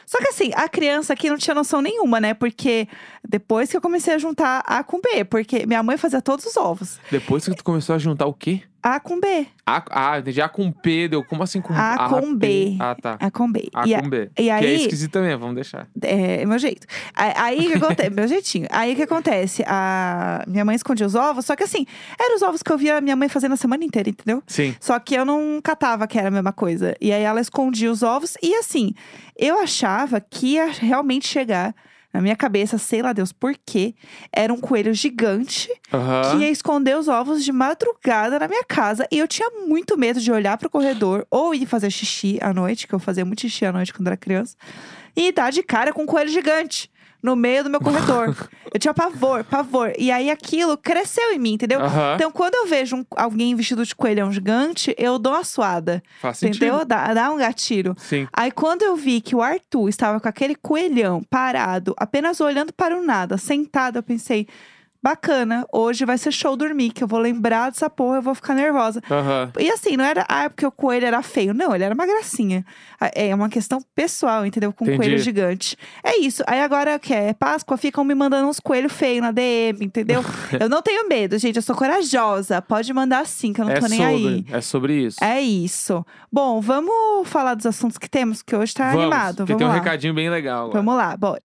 Só 0.06 0.18
que 0.18 0.28
assim, 0.28 0.52
a 0.54 0.68
criança 0.68 1.12
aqui 1.12 1.28
não 1.28 1.36
tinha 1.36 1.52
noção 1.54 1.82
nenhuma, 1.82 2.20
né? 2.20 2.32
Porque 2.32 2.86
depois 3.28 3.68
que 3.70 3.76
eu 3.76 3.80
comecei 3.80 4.14
a 4.14 4.18
juntar 4.18 4.62
A 4.64 4.84
com 4.84 5.00
B, 5.00 5.24
porque 5.24 5.66
minha 5.66 5.82
mãe 5.82 5.96
fazia 5.96 6.22
todos 6.22 6.46
os 6.46 6.56
ovos. 6.56 7.00
Depois 7.10 7.44
que 7.44 7.54
tu 7.56 7.64
começou 7.64 7.94
a 7.94 7.98
juntar 7.98 8.26
o 8.26 8.32
quê? 8.32 8.62
A 8.82 9.00
com 9.00 9.18
B. 9.18 9.46
A, 9.66 9.82
ah, 9.90 10.18
entendi. 10.20 10.40
A 10.40 10.48
com 10.48 10.70
P, 10.70 11.08
deu. 11.08 11.24
Como 11.24 11.42
assim 11.42 11.60
com 11.60 11.74
A 11.74 12.08
com 12.08 12.34
B. 12.36 12.76
Ah, 12.78 12.94
tá. 12.94 13.16
A 13.18 13.30
com 13.30 13.50
B. 13.50 13.68
A 13.74 13.86
e, 13.86 13.94
a- 13.94 14.00
com 14.00 14.08
B. 14.08 14.30
e 14.38 14.42
Que 14.44 14.48
é 14.50 14.54
aí- 14.54 14.76
esquisito 14.76 15.10
também, 15.10 15.36
vamos 15.36 15.56
deixar. 15.56 15.88
É, 16.02 16.44
meu 16.46 16.58
jeito. 16.58 16.86
Aí 17.14 17.32
aí 17.36 17.66
o 17.66 17.70
que 17.72 17.76
acontece? 17.84 18.10
meu 18.14 18.28
jeitinho. 18.28 18.68
Aí 18.70 18.92
o 18.92 18.96
que 18.96 19.02
acontece? 19.02 19.64
A 19.66 20.44
minha 20.46 20.64
mãe 20.64 20.76
escondia 20.76 21.06
os 21.06 21.14
ovos, 21.16 21.46
só 21.46 21.56
que 21.56 21.64
assim, 21.64 21.84
eram 22.20 22.36
os 22.36 22.42
ovos 22.42 22.62
que 22.62 22.70
eu 22.72 22.78
via 22.78 23.00
minha 23.00 23.16
mãe 23.16 23.28
fazendo 23.28 23.52
a 23.52 23.56
semana 23.56 23.84
inteira, 23.84 24.08
entendeu? 24.08 24.42
Sim. 24.46 24.74
Só 24.80 24.98
que 25.00 25.14
eu 25.16 25.24
não 25.24 25.60
catava 25.62 26.06
que 26.06 26.16
era 26.18 26.28
a 26.28 26.30
mesma 26.30 26.52
coisa. 26.52 26.94
E 27.00 27.12
aí 27.12 27.22
ela 27.22 27.40
escondia 27.40 27.90
os 27.90 28.02
ovos. 28.04 28.34
E 28.40 28.54
assim, 28.54 28.92
eu 29.36 29.58
achava 29.58 30.20
que 30.20 30.54
ia 30.54 30.66
realmente 30.70 31.26
chegar 31.26 31.74
na 32.16 32.22
minha 32.22 32.34
cabeça, 32.34 32.78
sei 32.78 33.02
lá 33.02 33.12
Deus 33.12 33.30
por 33.30 33.54
quê, 33.66 33.94
era 34.32 34.50
um 34.50 34.56
coelho 34.56 34.94
gigante 34.94 35.68
Aham. 35.92 36.22
que 36.30 36.36
ia 36.38 36.50
esconder 36.50 36.96
os 36.96 37.08
ovos 37.08 37.44
de 37.44 37.52
madrugada 37.52 38.38
na 38.38 38.48
minha 38.48 38.64
casa. 38.64 39.06
E 39.12 39.18
eu 39.18 39.28
tinha 39.28 39.50
muito 39.66 39.98
medo 39.98 40.18
de 40.18 40.32
olhar 40.32 40.56
pro 40.56 40.70
corredor 40.70 41.26
ou 41.30 41.54
ir 41.54 41.66
fazer 41.66 41.90
xixi 41.90 42.38
à 42.40 42.54
noite, 42.54 42.88
que 42.88 42.94
eu 42.94 42.98
fazia 42.98 43.22
muito 43.22 43.42
xixi 43.42 43.66
à 43.66 43.72
noite 43.72 43.92
quando 43.92 44.06
era 44.06 44.16
criança, 44.16 44.56
e 45.14 45.30
dar 45.30 45.52
de 45.52 45.62
cara 45.62 45.92
com 45.92 46.04
um 46.04 46.06
coelho 46.06 46.30
gigante 46.30 46.90
no 47.22 47.34
meio 47.36 47.64
do 47.64 47.70
meu 47.70 47.80
corredor. 47.80 48.34
eu 48.72 48.78
tinha 48.78 48.94
pavor, 48.94 49.42
pavor. 49.44 49.92
E 49.98 50.10
aí 50.10 50.30
aquilo 50.30 50.76
cresceu 50.76 51.32
em 51.32 51.38
mim, 51.38 51.54
entendeu? 51.54 51.80
Aham. 51.80 52.14
Então, 52.14 52.30
quando 52.30 52.54
eu 52.54 52.66
vejo 52.66 52.96
um- 52.96 53.04
alguém 53.16 53.54
vestido 53.54 53.84
de 53.84 53.94
coelhão 53.94 54.30
gigante, 54.32 54.94
eu 54.98 55.18
dou 55.18 55.32
uma 55.32 55.44
suada. 55.44 56.02
Faz 56.20 56.38
sentido. 56.38 56.64
Entendeu? 56.64 56.84
Dá, 56.84 57.12
dá 57.14 57.30
um 57.30 57.36
gatilho. 57.36 57.94
Sim. 57.98 58.28
Aí, 58.32 58.50
quando 58.50 58.82
eu 58.82 58.94
vi 58.96 59.20
que 59.20 59.34
o 59.34 59.42
Arthur 59.42 59.88
estava 59.88 60.20
com 60.20 60.28
aquele 60.28 60.54
coelhão 60.54 61.22
parado, 61.28 61.94
apenas 61.98 62.40
olhando 62.40 62.72
para 62.72 62.96
o 62.96 63.02
nada, 63.04 63.36
sentado, 63.38 63.96
eu 63.98 64.02
pensei. 64.02 64.46
Bacana, 65.02 65.64
hoje 65.72 66.04
vai 66.04 66.18
ser 66.18 66.32
show 66.32 66.56
dormir, 66.56 66.90
que 66.90 67.02
eu 67.04 67.08
vou 67.08 67.18
lembrar 67.18 67.70
dessa 67.70 67.88
porra, 67.88 68.16
eu 68.16 68.22
vou 68.22 68.34
ficar 68.34 68.54
nervosa. 68.54 69.00
Aham. 69.10 69.52
E 69.58 69.70
assim, 69.70 69.96
não 69.96 70.04
era 70.04 70.24
ah, 70.28 70.48
porque 70.50 70.66
o 70.66 70.72
coelho 70.72 71.06
era 71.06 71.22
feio. 71.22 71.54
Não, 71.54 71.74
ele 71.74 71.84
era 71.84 71.94
uma 71.94 72.06
gracinha. 72.06 72.64
Ah, 73.00 73.10
É 73.14 73.34
uma 73.34 73.48
questão 73.48 73.80
pessoal, 73.94 74.44
entendeu? 74.46 74.72
Com 74.72 74.84
um 74.84 74.96
coelho 74.96 75.18
gigante. 75.18 75.76
É 76.02 76.18
isso. 76.18 76.42
Aí 76.46 76.60
agora 76.60 76.98
que 76.98 77.12
é 77.14 77.32
Páscoa, 77.32 77.76
ficam 77.76 78.04
me 78.04 78.14
mandando 78.14 78.48
uns 78.48 78.58
coelhos 78.60 78.92
feios 78.92 79.22
na 79.22 79.30
DM, 79.32 79.84
entendeu? 79.84 80.24
eu 80.58 80.68
não 80.68 80.82
tenho 80.82 81.08
medo, 81.08 81.38
gente. 81.38 81.56
Eu 81.56 81.62
sou 81.62 81.76
corajosa. 81.76 82.60
Pode 82.62 82.92
mandar 82.92 83.26
sim, 83.26 83.52
que 83.52 83.60
eu 83.60 83.64
não 83.64 83.72
É 83.72 83.80
tô 83.80 83.86
nem 83.86 83.98
sobre, 83.98 84.14
aí. 84.28 84.46
é 84.50 84.60
sobre 84.60 84.94
isso. 85.06 85.22
É 85.22 85.40
isso. 85.40 86.04
Bom, 86.32 86.60
vamos 86.60 87.28
falar 87.28 87.54
dos 87.54 87.66
assuntos 87.66 87.98
que 87.98 88.08
temos, 88.08 88.42
que 88.42 88.54
hoje 88.56 88.74
tá 88.74 88.86
Vamos, 88.90 89.02
animado. 89.02 89.46
Vamos 89.46 89.56
tem 89.58 89.66
um 89.66 89.70
lá. 89.70 89.74
recadinho 89.76 90.14
bem 90.14 90.28
legal 90.30 90.66
agora. 90.66 90.78
Vamos 90.82 90.96
lá, 90.96 91.16
bora. 91.16 91.40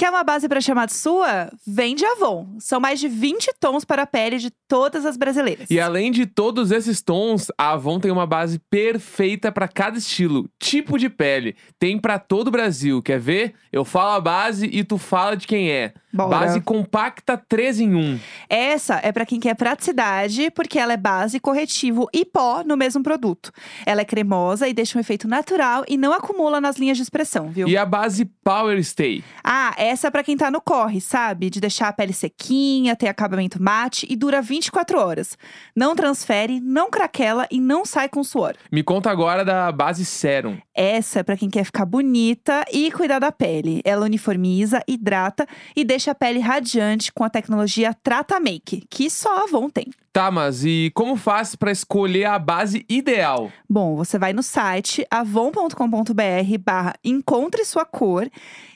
Quer 0.00 0.08
uma 0.08 0.24
base 0.24 0.48
para 0.48 0.62
chamar 0.62 0.86
de 0.86 0.94
sua? 0.94 1.52
Vende 1.66 2.06
Avon. 2.06 2.56
São 2.58 2.80
mais 2.80 2.98
de 2.98 3.06
20 3.06 3.50
tons 3.60 3.84
para 3.84 4.04
a 4.04 4.06
pele 4.06 4.38
de 4.38 4.48
todas 4.66 5.04
as 5.04 5.14
brasileiras. 5.14 5.70
E 5.70 5.78
além 5.78 6.10
de 6.10 6.24
todos 6.24 6.70
esses 6.70 7.02
tons, 7.02 7.48
a 7.58 7.72
Avon 7.72 8.00
tem 8.00 8.10
uma 8.10 8.26
base 8.26 8.58
perfeita 8.70 9.52
para 9.52 9.68
cada 9.68 9.98
estilo, 9.98 10.48
tipo 10.58 10.98
de 10.98 11.10
pele. 11.10 11.54
Tem 11.78 11.98
para 11.98 12.18
todo 12.18 12.48
o 12.48 12.50
Brasil. 12.50 13.02
Quer 13.02 13.20
ver? 13.20 13.52
Eu 13.70 13.84
falo 13.84 14.12
a 14.12 14.20
base 14.22 14.70
e 14.72 14.82
tu 14.82 14.96
fala 14.96 15.36
de 15.36 15.46
quem 15.46 15.70
é. 15.70 15.92
Bora. 16.12 16.28
Base 16.28 16.60
compacta 16.60 17.36
3 17.36 17.80
em 17.80 17.94
1. 17.94 18.20
Essa 18.48 19.00
é 19.02 19.12
para 19.12 19.24
quem 19.24 19.38
quer 19.38 19.54
praticidade, 19.54 20.50
porque 20.50 20.78
ela 20.78 20.92
é 20.92 20.96
base, 20.96 21.38
corretivo 21.38 22.08
e 22.12 22.24
pó 22.24 22.62
no 22.64 22.76
mesmo 22.76 23.02
produto. 23.02 23.52
Ela 23.86 24.00
é 24.00 24.04
cremosa 24.04 24.66
e 24.66 24.74
deixa 24.74 24.98
um 24.98 25.00
efeito 25.00 25.28
natural 25.28 25.84
e 25.88 25.96
não 25.96 26.12
acumula 26.12 26.60
nas 26.60 26.76
linhas 26.76 26.96
de 26.96 27.02
expressão, 27.02 27.48
viu? 27.48 27.68
E 27.68 27.76
a 27.76 27.86
base 27.86 28.24
Power 28.42 28.82
Stay. 28.82 29.22
Ah, 29.44 29.74
essa 29.76 30.08
é 30.08 30.10
pra 30.10 30.24
quem 30.24 30.36
tá 30.36 30.50
no 30.50 30.60
corre, 30.60 31.00
sabe? 31.00 31.48
De 31.48 31.60
deixar 31.60 31.88
a 31.88 31.92
pele 31.92 32.12
sequinha, 32.12 32.96
ter 32.96 33.08
acabamento 33.08 33.62
mate 33.62 34.06
e 34.10 34.16
dura 34.16 34.42
24 34.42 34.98
horas. 34.98 35.38
Não 35.76 35.94
transfere, 35.94 36.60
não 36.60 36.90
craquela 36.90 37.46
e 37.50 37.60
não 37.60 37.84
sai 37.84 38.08
com 38.08 38.24
suor. 38.24 38.54
Me 38.72 38.82
conta 38.82 39.10
agora 39.10 39.44
da 39.44 39.70
base 39.70 40.04
Serum. 40.04 40.58
Essa 40.82 41.18
é 41.18 41.22
pra 41.22 41.36
quem 41.36 41.50
quer 41.50 41.62
ficar 41.64 41.84
bonita 41.84 42.64
e 42.72 42.90
cuidar 42.90 43.18
da 43.18 43.30
pele. 43.30 43.82
Ela 43.84 44.06
uniformiza, 44.06 44.82
hidrata 44.88 45.46
e 45.76 45.84
deixa 45.84 46.12
a 46.12 46.14
pele 46.14 46.38
radiante 46.38 47.12
com 47.12 47.22
a 47.22 47.28
tecnologia 47.28 47.92
Trata 48.02 48.40
Make, 48.40 48.86
que 48.88 49.10
só 49.10 49.40
a 49.40 49.42
Avon 49.42 49.68
tem. 49.68 49.90
Tá, 50.10 50.30
mas 50.30 50.64
e 50.64 50.90
como 50.94 51.16
faz 51.16 51.54
para 51.54 51.70
escolher 51.70 52.24
a 52.24 52.38
base 52.38 52.86
ideal? 52.88 53.52
Bom, 53.68 53.94
você 53.94 54.18
vai 54.18 54.32
no 54.32 54.42
site 54.42 55.06
avon.com.br 55.10 56.58
barra 56.64 56.94
encontre 57.04 57.62
sua 57.66 57.84
cor 57.84 58.26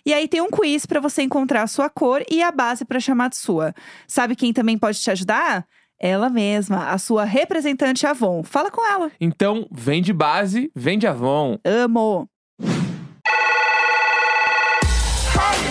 e 0.04 0.12
aí 0.12 0.28
tem 0.28 0.42
um 0.42 0.50
quiz 0.50 0.84
pra 0.84 1.00
você 1.00 1.22
encontrar 1.22 1.62
a 1.62 1.66
sua 1.66 1.88
cor 1.88 2.22
e 2.30 2.42
a 2.42 2.52
base 2.52 2.84
pra 2.84 3.00
chamar 3.00 3.30
de 3.30 3.36
sua. 3.36 3.74
Sabe 4.06 4.36
quem 4.36 4.52
também 4.52 4.76
pode 4.76 5.00
te 5.00 5.10
ajudar? 5.10 5.66
Ela 6.06 6.28
mesma, 6.28 6.90
a 6.90 6.98
sua 6.98 7.24
representante 7.24 8.06
Avon. 8.06 8.42
Fala 8.42 8.70
com 8.70 8.86
ela. 8.86 9.10
Então, 9.18 9.66
vende 9.72 10.12
base, 10.12 10.70
vende 10.76 11.06
Avon. 11.06 11.56
Amo. 11.64 12.28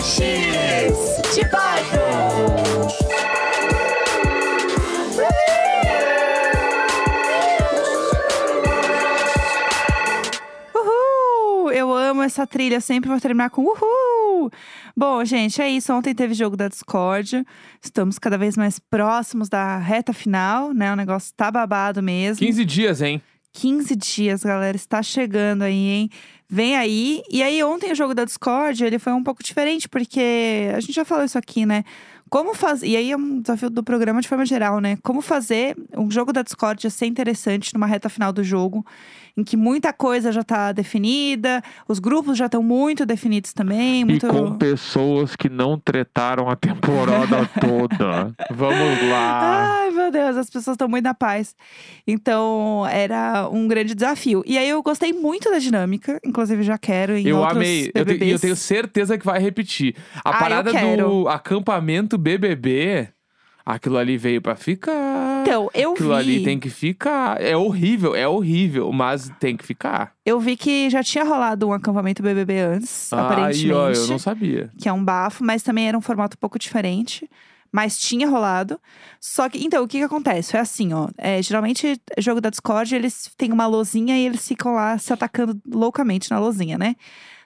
X 0.02 1.22
de 1.34 1.44
Uhul! 10.74 11.70
Eu 11.70 11.92
amo 11.92 12.22
essa 12.22 12.44
trilha, 12.44 12.80
sempre 12.80 13.08
vou 13.08 13.20
terminar 13.20 13.50
com 13.50 13.62
uhul! 13.62 14.13
Bom, 14.96 15.24
gente, 15.24 15.60
é 15.60 15.68
isso. 15.68 15.92
Ontem 15.92 16.14
teve 16.14 16.34
jogo 16.34 16.56
da 16.56 16.68
Discord. 16.68 17.44
Estamos 17.82 18.18
cada 18.18 18.38
vez 18.38 18.56
mais 18.56 18.78
próximos 18.78 19.48
da 19.48 19.78
reta 19.78 20.12
final, 20.12 20.72
né? 20.72 20.92
O 20.92 20.96
negócio 20.96 21.32
tá 21.36 21.50
babado 21.50 22.02
mesmo. 22.02 22.44
15 22.44 22.64
dias, 22.64 23.02
hein? 23.02 23.22
15 23.52 23.96
dias, 23.96 24.42
galera. 24.42 24.76
Está 24.76 25.02
chegando 25.02 25.62
aí, 25.62 25.88
hein? 25.88 26.10
Vem 26.48 26.76
aí. 26.76 27.22
E 27.30 27.42
aí, 27.42 27.62
ontem 27.62 27.90
o 27.92 27.94
jogo 27.94 28.14
da 28.14 28.24
Discord, 28.24 28.84
ele 28.84 28.98
foi 28.98 29.12
um 29.12 29.22
pouco 29.22 29.42
diferente, 29.42 29.88
porque 29.88 30.68
a 30.74 30.80
gente 30.80 30.92
já 30.92 31.04
falou 31.04 31.24
isso 31.24 31.38
aqui, 31.38 31.64
né? 31.64 31.84
Como 32.30 32.54
fazer. 32.54 32.86
E 32.88 32.96
aí 32.96 33.10
é 33.12 33.16
um 33.16 33.40
desafio 33.40 33.70
do 33.70 33.82
programa 33.82 34.20
de 34.20 34.28
forma 34.28 34.44
geral, 34.44 34.80
né? 34.80 34.98
Como 35.02 35.20
fazer 35.20 35.76
um 35.96 36.10
jogo 36.10 36.32
da 36.32 36.42
Discord 36.42 36.90
ser 36.90 37.06
interessante 37.06 37.72
numa 37.74 37.86
reta 37.86 38.08
final 38.08 38.32
do 38.32 38.42
jogo, 38.42 38.84
em 39.36 39.42
que 39.44 39.56
muita 39.56 39.92
coisa 39.92 40.30
já 40.32 40.42
tá 40.42 40.72
definida, 40.72 41.62
os 41.88 41.98
grupos 41.98 42.36
já 42.38 42.46
estão 42.46 42.62
muito 42.62 43.04
definidos 43.06 43.52
também. 43.52 44.04
Muito... 44.04 44.26
pessoas 44.58 45.34
que 45.36 45.48
não 45.48 45.78
tretaram 45.78 46.48
a 46.48 46.56
temporada 46.56 47.48
toda. 47.60 48.34
Vamos 48.50 49.08
lá. 49.10 49.80
Ai, 49.82 49.90
meu 49.90 50.10
Deus, 50.10 50.36
as 50.36 50.48
pessoas 50.50 50.74
estão 50.74 50.88
muito 50.88 51.04
na 51.04 51.14
paz. 51.14 51.54
Então, 52.06 52.86
era 52.90 53.48
um 53.48 53.66
grande 53.66 53.94
desafio. 53.94 54.42
E 54.46 54.56
aí, 54.58 54.68
eu 54.68 54.82
gostei 54.82 55.12
muito 55.12 55.50
da 55.50 55.58
dinâmica. 55.58 56.20
Inclusive, 56.24 56.62
já 56.62 56.78
quero 56.78 57.16
em 57.16 57.26
Eu 57.26 57.44
amei. 57.44 57.90
Eu, 57.94 58.04
te- 58.04 58.22
e 58.24 58.30
eu 58.30 58.38
tenho 58.38 58.56
certeza 58.56 59.18
que 59.18 59.24
vai 59.24 59.40
repetir. 59.40 59.94
A 60.24 60.30
Ah, 60.30 60.38
parada 60.38 60.70
do 60.70 60.76
quero. 60.78 61.28
Acampamento 62.14 62.18
BBB, 62.18 63.08
aquilo 63.64 63.98
ali 63.98 64.16
veio 64.16 64.40
pra 64.40 64.56
ficar. 64.56 65.42
Então, 65.42 65.68
eu 65.74 65.92
Aquilo 65.92 66.10
vi, 66.10 66.14
ali 66.14 66.44
tem 66.44 66.58
que 66.58 66.70
ficar. 66.70 67.40
É 67.40 67.56
horrível, 67.56 68.14
é 68.14 68.26
horrível, 68.26 68.90
mas 68.92 69.30
tem 69.40 69.56
que 69.56 69.64
ficar. 69.64 70.12
eu 70.24 70.40
vi 70.40 70.56
que 70.56 70.88
já 70.88 71.02
tinha 71.02 71.24
rolado 71.24 71.68
um 71.68 71.72
acampamento 71.72 72.22
BBB 72.22 72.58
antes, 72.60 73.12
aparentemente. 73.12 73.66
Aí, 73.66 73.72
ó, 73.72 73.90
eu 73.90 74.06
não 74.08 74.18
sabia. 74.18 74.70
Que 74.78 74.88
é 74.88 74.92
um 74.92 75.04
bafo, 75.04 75.44
mas 75.44 75.62
também 75.62 75.88
era 75.88 75.98
um 75.98 76.00
formato 76.00 76.36
um 76.36 76.40
pouco 76.40 76.58
diferente. 76.58 77.28
Mas 77.72 77.98
tinha 77.98 78.28
rolado. 78.28 78.78
Só 79.20 79.48
que, 79.48 79.64
então, 79.64 79.82
o 79.82 79.88
que 79.88 79.98
que 79.98 80.04
acontece? 80.04 80.56
É 80.56 80.60
assim, 80.60 80.92
ó. 80.92 81.08
É, 81.18 81.42
geralmente, 81.42 82.00
jogo 82.18 82.40
da 82.40 82.48
Discord, 82.48 82.94
eles 82.94 83.28
têm 83.36 83.50
uma 83.50 83.66
lozinha 83.66 84.16
e 84.16 84.26
eles 84.26 84.46
ficam 84.46 84.74
lá 84.74 84.96
se 84.96 85.12
atacando 85.12 85.60
loucamente 85.68 86.30
na 86.30 86.38
lozinha, 86.38 86.78
né? 86.78 86.94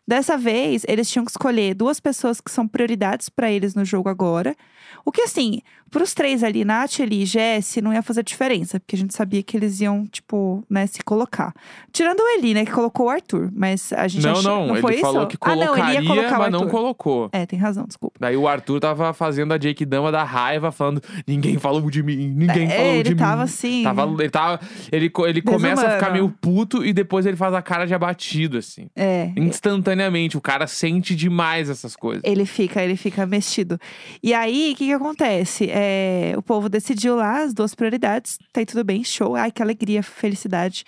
Dessa 0.08 0.38
vez, 0.38 0.86
eles 0.88 1.10
tinham 1.10 1.22
que 1.22 1.30
escolher 1.30 1.74
duas 1.74 2.00
pessoas 2.00 2.40
que 2.40 2.50
são 2.50 2.66
prioridades 2.66 3.28
pra 3.28 3.52
eles 3.52 3.74
no 3.74 3.84
jogo 3.84 4.08
agora. 4.08 4.56
O 5.04 5.12
que, 5.12 5.20
assim, 5.20 5.60
pros 5.90 6.14
três 6.14 6.42
ali, 6.42 6.64
Nath, 6.64 7.00
Eli 7.00 7.22
e 7.22 7.26
Jesse, 7.26 7.80
não 7.82 7.92
ia 7.92 8.02
fazer 8.02 8.22
diferença, 8.22 8.80
porque 8.80 8.96
a 8.96 8.98
gente 8.98 9.14
sabia 9.14 9.42
que 9.42 9.54
eles 9.54 9.80
iam, 9.80 10.06
tipo, 10.06 10.64
né, 10.68 10.86
se 10.86 11.02
colocar. 11.02 11.52
Tirando 11.92 12.20
o 12.20 12.28
Eli, 12.38 12.54
né, 12.54 12.64
que 12.64 12.72
colocou 12.72 13.06
o 13.06 13.10
Arthur. 13.10 13.50
Mas 13.54 13.92
a 13.92 14.08
gente 14.08 14.22
Não, 14.22 14.32
achou, 14.32 14.42
não, 14.42 14.66
não 14.68 14.76
foi 14.76 14.92
ele 14.92 15.00
isso? 15.00 15.12
falou 15.12 15.26
que 15.26 15.36
ah, 15.40 15.56
não, 15.56 15.66
colocaria, 15.66 15.98
ele 15.98 16.06
ia 16.06 16.14
colocar 16.14 16.36
o 16.36 16.38
mas 16.38 16.52
não 16.52 16.68
colocou. 16.68 17.28
É, 17.32 17.44
tem 17.44 17.58
razão, 17.58 17.84
desculpa. 17.86 18.16
Daí 18.18 18.36
o 18.36 18.48
Arthur 18.48 18.80
tava 18.80 19.12
fazendo 19.12 19.52
a 19.52 19.58
Jake 19.58 19.84
Dama 19.84 20.10
da 20.10 20.24
raiva, 20.24 20.72
falando: 20.72 21.02
ninguém 21.26 21.58
falou 21.58 21.90
de 21.90 22.02
mim, 22.02 22.28
ninguém 22.34 22.66
é, 22.66 22.76
falou 22.76 23.02
de 23.02 23.14
tava 23.14 23.36
mim. 23.36 23.42
assim. 23.42 23.82
Tava, 23.82 24.02
ele 24.18 24.30
tava. 24.30 24.60
Ele, 24.90 25.12
ele 25.26 25.42
começa 25.42 25.86
a 25.86 25.90
ficar 25.92 26.10
meio 26.12 26.28
puto 26.40 26.84
e 26.84 26.92
depois 26.92 27.26
ele 27.26 27.36
faz 27.36 27.52
a 27.54 27.60
cara 27.62 27.86
de 27.86 27.94
abatido, 27.94 28.56
assim. 28.58 28.88
É, 28.96 29.32
Instantaneamente. 29.36 29.97
O 30.36 30.40
cara 30.40 30.66
sente 30.66 31.14
demais 31.14 31.68
essas 31.68 31.96
coisas. 31.96 32.22
Ele 32.24 32.44
fica, 32.44 32.82
ele 32.82 32.96
fica 32.96 33.26
mexido. 33.26 33.78
E 34.22 34.32
aí, 34.32 34.72
o 34.72 34.76
que 34.76 34.86
que 34.86 34.92
acontece? 34.92 35.68
É, 35.70 36.34
o 36.36 36.42
povo 36.42 36.68
decidiu 36.68 37.16
lá 37.16 37.42
as 37.42 37.52
duas 37.52 37.74
prioridades. 37.74 38.38
Tá 38.52 38.60
aí 38.60 38.66
tudo 38.66 38.84
bem, 38.84 39.02
show. 39.02 39.34
Ai, 39.34 39.50
que 39.50 39.62
alegria, 39.62 40.02
felicidade. 40.02 40.84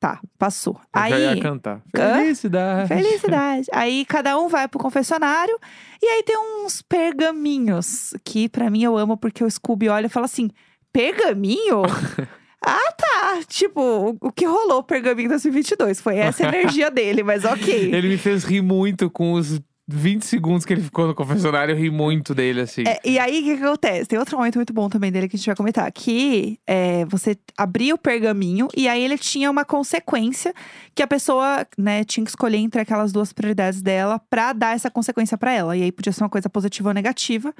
Tá, 0.00 0.20
passou. 0.38 0.74
Eu 0.94 1.02
Aí. 1.02 1.10
já 1.10 1.18
ia 1.18 1.40
cantar. 1.40 1.82
Felicidade. 1.92 2.88
Felicidade. 2.88 3.66
aí 3.72 4.04
cada 4.04 4.38
um 4.38 4.46
vai 4.46 4.68
pro 4.68 4.78
confessionário 4.78 5.58
e 6.00 6.06
aí 6.06 6.22
tem 6.22 6.38
uns 6.38 6.80
pergaminhos 6.80 8.14
que 8.24 8.48
pra 8.48 8.70
mim 8.70 8.84
eu 8.84 8.96
amo 8.96 9.16
porque 9.16 9.42
o 9.42 9.50
Scooby 9.50 9.88
olha 9.88 10.06
e 10.06 10.10
fala 10.10 10.26
assim: 10.26 10.50
pergaminho? 10.92 11.82
ah, 12.64 12.92
tá. 12.92 13.40
Tipo, 13.46 13.80
o- 13.80 14.28
o 14.28 14.32
que 14.32 14.44
rolou 14.46 14.82
pergaminho 14.82 15.28
2022 15.28 16.00
foi 16.00 16.16
essa 16.16 16.44
a 16.44 16.48
energia 16.54 16.90
dele, 16.90 17.22
mas 17.22 17.44
ok. 17.44 17.94
Ele 17.94 18.08
me 18.08 18.18
fez 18.18 18.44
rir 18.44 18.62
muito 18.62 19.08
com 19.10 19.32
os 19.32 19.60
20 19.88 20.22
segundos 20.26 20.66
que 20.66 20.72
ele 20.74 20.82
ficou 20.82 21.06
no 21.06 21.14
confessionário. 21.14 21.72
Eu 21.72 21.78
ri 21.78 21.90
muito 21.90 22.34
dele, 22.34 22.60
assim. 22.60 22.84
É, 22.86 23.00
e 23.02 23.18
aí, 23.18 23.40
o 23.40 23.42
que, 23.42 23.56
que 23.56 23.64
acontece? 23.64 24.06
Tem 24.06 24.18
outro 24.18 24.36
momento 24.36 24.56
muito 24.56 24.72
bom 24.72 24.88
também 24.90 25.10
dele 25.10 25.28
que 25.28 25.36
a 25.36 25.38
gente 25.38 25.46
vai 25.46 25.56
comentar. 25.56 25.90
Que 25.90 26.58
é, 26.66 27.06
você 27.06 27.38
abria 27.56 27.94
o 27.94 27.98
pergaminho 27.98 28.68
e 28.76 28.86
aí 28.86 29.02
ele 29.02 29.16
tinha 29.16 29.50
uma 29.50 29.64
consequência 29.64 30.52
que 30.94 31.02
a 31.02 31.06
pessoa, 31.06 31.66
né, 31.76 32.04
tinha 32.04 32.22
que 32.22 32.30
escolher 32.30 32.58
entre 32.58 32.80
aquelas 32.80 33.12
duas 33.12 33.32
prioridades 33.32 33.80
dela 33.80 34.20
pra 34.28 34.52
dar 34.52 34.74
essa 34.74 34.90
consequência 34.90 35.38
pra 35.38 35.52
ela. 35.52 35.76
E 35.76 35.82
aí 35.82 35.90
podia 35.90 36.12
ser 36.12 36.22
uma 36.22 36.28
coisa 36.28 36.50
positiva 36.50 36.90
ou 36.90 36.94
negativa. 36.94 37.54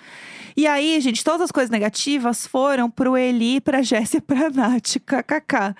E 0.55 0.67
aí, 0.67 1.01
gente, 1.01 1.25
todas 1.25 1.43
as 1.43 1.51
coisas 1.51 1.71
negativas 1.71 2.47
foram 2.47 2.91
pro 2.91 3.17
Eli, 3.17 3.61
pra 3.61 3.81
Jéssica 3.81 4.19
e 4.19 4.21
pra 4.21 4.51
Nath. 4.51 4.99
KKK. 4.99 5.75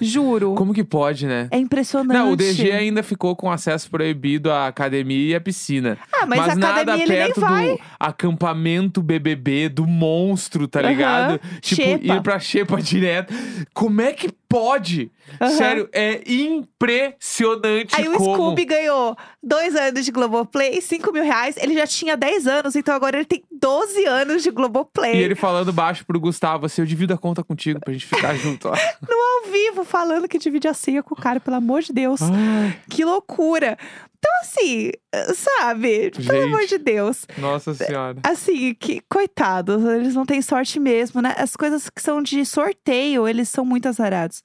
Juro. 0.00 0.54
Como 0.54 0.74
que 0.74 0.84
pode, 0.84 1.26
né? 1.26 1.48
É 1.50 1.56
impressionante. 1.56 2.16
Não, 2.16 2.32
o 2.32 2.36
DG 2.36 2.70
ainda 2.70 3.02
ficou 3.02 3.34
com 3.34 3.50
acesso 3.50 3.88
proibido 3.90 4.50
à 4.50 4.66
academia 4.66 5.30
e 5.30 5.34
à 5.34 5.40
piscina. 5.40 5.93
Ah, 6.12 6.26
mas, 6.26 6.48
a 6.48 6.54
nada 6.54 6.98
perto 6.98 7.40
do 7.40 7.80
acampamento 7.98 9.02
BBB, 9.02 9.68
do 9.68 9.86
monstro, 9.86 10.66
tá 10.68 10.82
ligado? 10.82 11.40
Tipo, 11.60 11.82
Xepa. 11.82 12.14
ir 12.14 12.22
pra 12.22 12.38
Xepa 12.38 12.80
direto. 12.80 13.34
Como 13.72 14.00
é 14.00 14.12
que 14.12 14.30
pode? 14.48 15.10
Aham. 15.40 15.50
Sério, 15.50 15.88
é 15.92 16.22
impressionante 16.26 17.94
Aí 17.94 18.08
o 18.08 18.12
como... 18.16 18.34
Scooby 18.34 18.64
ganhou 18.64 19.16
dois 19.42 19.74
anos 19.74 20.04
de 20.04 20.12
Globoplay, 20.12 20.80
5 20.80 21.12
mil 21.12 21.22
reais. 21.22 21.56
Ele 21.56 21.74
já 21.74 21.86
tinha 21.86 22.16
10 22.16 22.46
anos, 22.46 22.76
então 22.76 22.94
agora 22.94 23.16
ele 23.16 23.24
tem 23.24 23.42
12 23.50 24.04
anos 24.04 24.42
de 24.42 24.50
Globoplay. 24.50 25.14
E 25.16 25.22
ele 25.22 25.34
falando 25.34 25.72
baixo 25.72 26.04
pro 26.04 26.20
Gustavo, 26.20 26.66
assim, 26.66 26.82
eu 26.82 26.86
divido 26.86 27.14
a 27.14 27.18
conta 27.18 27.42
contigo 27.42 27.80
pra 27.80 27.92
gente 27.92 28.06
ficar 28.06 28.34
junto, 28.36 28.68
ó. 28.68 28.74
Ao 28.74 29.50
vivo, 29.50 29.84
falando 29.84 30.28
que 30.28 30.38
divide 30.38 30.68
a 30.68 30.74
senha 30.74 31.02
com 31.02 31.14
o 31.14 31.16
cara, 31.16 31.40
pelo 31.40 31.56
amor 31.56 31.82
de 31.82 31.92
Deus. 31.92 32.20
Ai, 32.22 32.78
Que 32.88 33.04
loucura. 33.04 33.76
Então, 34.24 34.32
assim, 34.40 34.90
sabe? 35.34 36.10
Pelo 36.10 36.22
Gente. 36.22 36.44
amor 36.44 36.66
de 36.66 36.78
Deus. 36.78 37.26
nossa 37.36 37.74
senhora. 37.74 38.18
Assim, 38.22 38.74
que 38.74 39.02
coitados, 39.06 39.84
eles 39.84 40.14
não 40.14 40.24
têm 40.24 40.40
sorte 40.40 40.80
mesmo, 40.80 41.20
né? 41.20 41.34
As 41.36 41.54
coisas 41.54 41.90
que 41.90 42.00
são 42.00 42.22
de 42.22 42.42
sorteio, 42.46 43.28
eles 43.28 43.50
são 43.50 43.66
muito 43.66 43.86
azarados. 43.86 44.42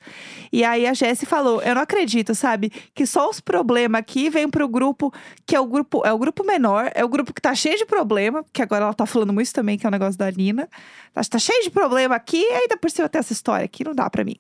E 0.51 0.63
aí 0.63 0.86
a 0.88 0.94
Jessie 0.94 1.27
falou: 1.27 1.62
Eu 1.62 1.75
não 1.75 1.82
acredito, 1.82 2.34
sabe? 2.34 2.72
Que 2.96 3.06
só 3.06 3.29
os 3.29 3.39
problemas 3.39 4.00
aqui 4.00 4.29
vêm 4.29 4.50
pro 4.50 4.68
grupo, 4.68 5.13
que 5.46 5.56
é 5.56 5.60
o 5.60 5.65
grupo, 5.65 6.01
é 6.06 6.12
o 6.13 6.18
grupo 6.18 6.44
menor, 6.46 6.91
é 6.96 7.03
o 7.06 7.10
grupo 7.10 7.34
que 7.34 7.41
tá 7.41 7.53
cheio 7.53 7.77
de 7.77 7.86
problema, 7.86 8.44
que 8.51 8.62
agora 8.62 8.86
ela 8.86 8.94
tá 8.94 9.06
falando 9.06 9.34
muito 9.34 9.53
também, 9.53 9.77
que 9.77 9.86
é 9.86 9.89
o 9.89 9.91
negócio 9.91 10.18
da 10.18 10.29
Nina. 10.32 10.68
Tá, 11.13 11.22
tá 11.29 11.39
cheio 11.39 11.63
de 11.63 11.70
problema 11.70 12.15
aqui, 12.15 12.38
e 12.41 12.51
ainda 12.53 12.77
por 12.77 12.89
cima 12.89 13.10
tem 13.10 13.20
essa 13.20 13.34
história 13.34 13.65
aqui, 13.65 13.84
não 13.84 13.94
dá 13.94 14.10
pra 14.10 14.24
mim. 14.24 14.36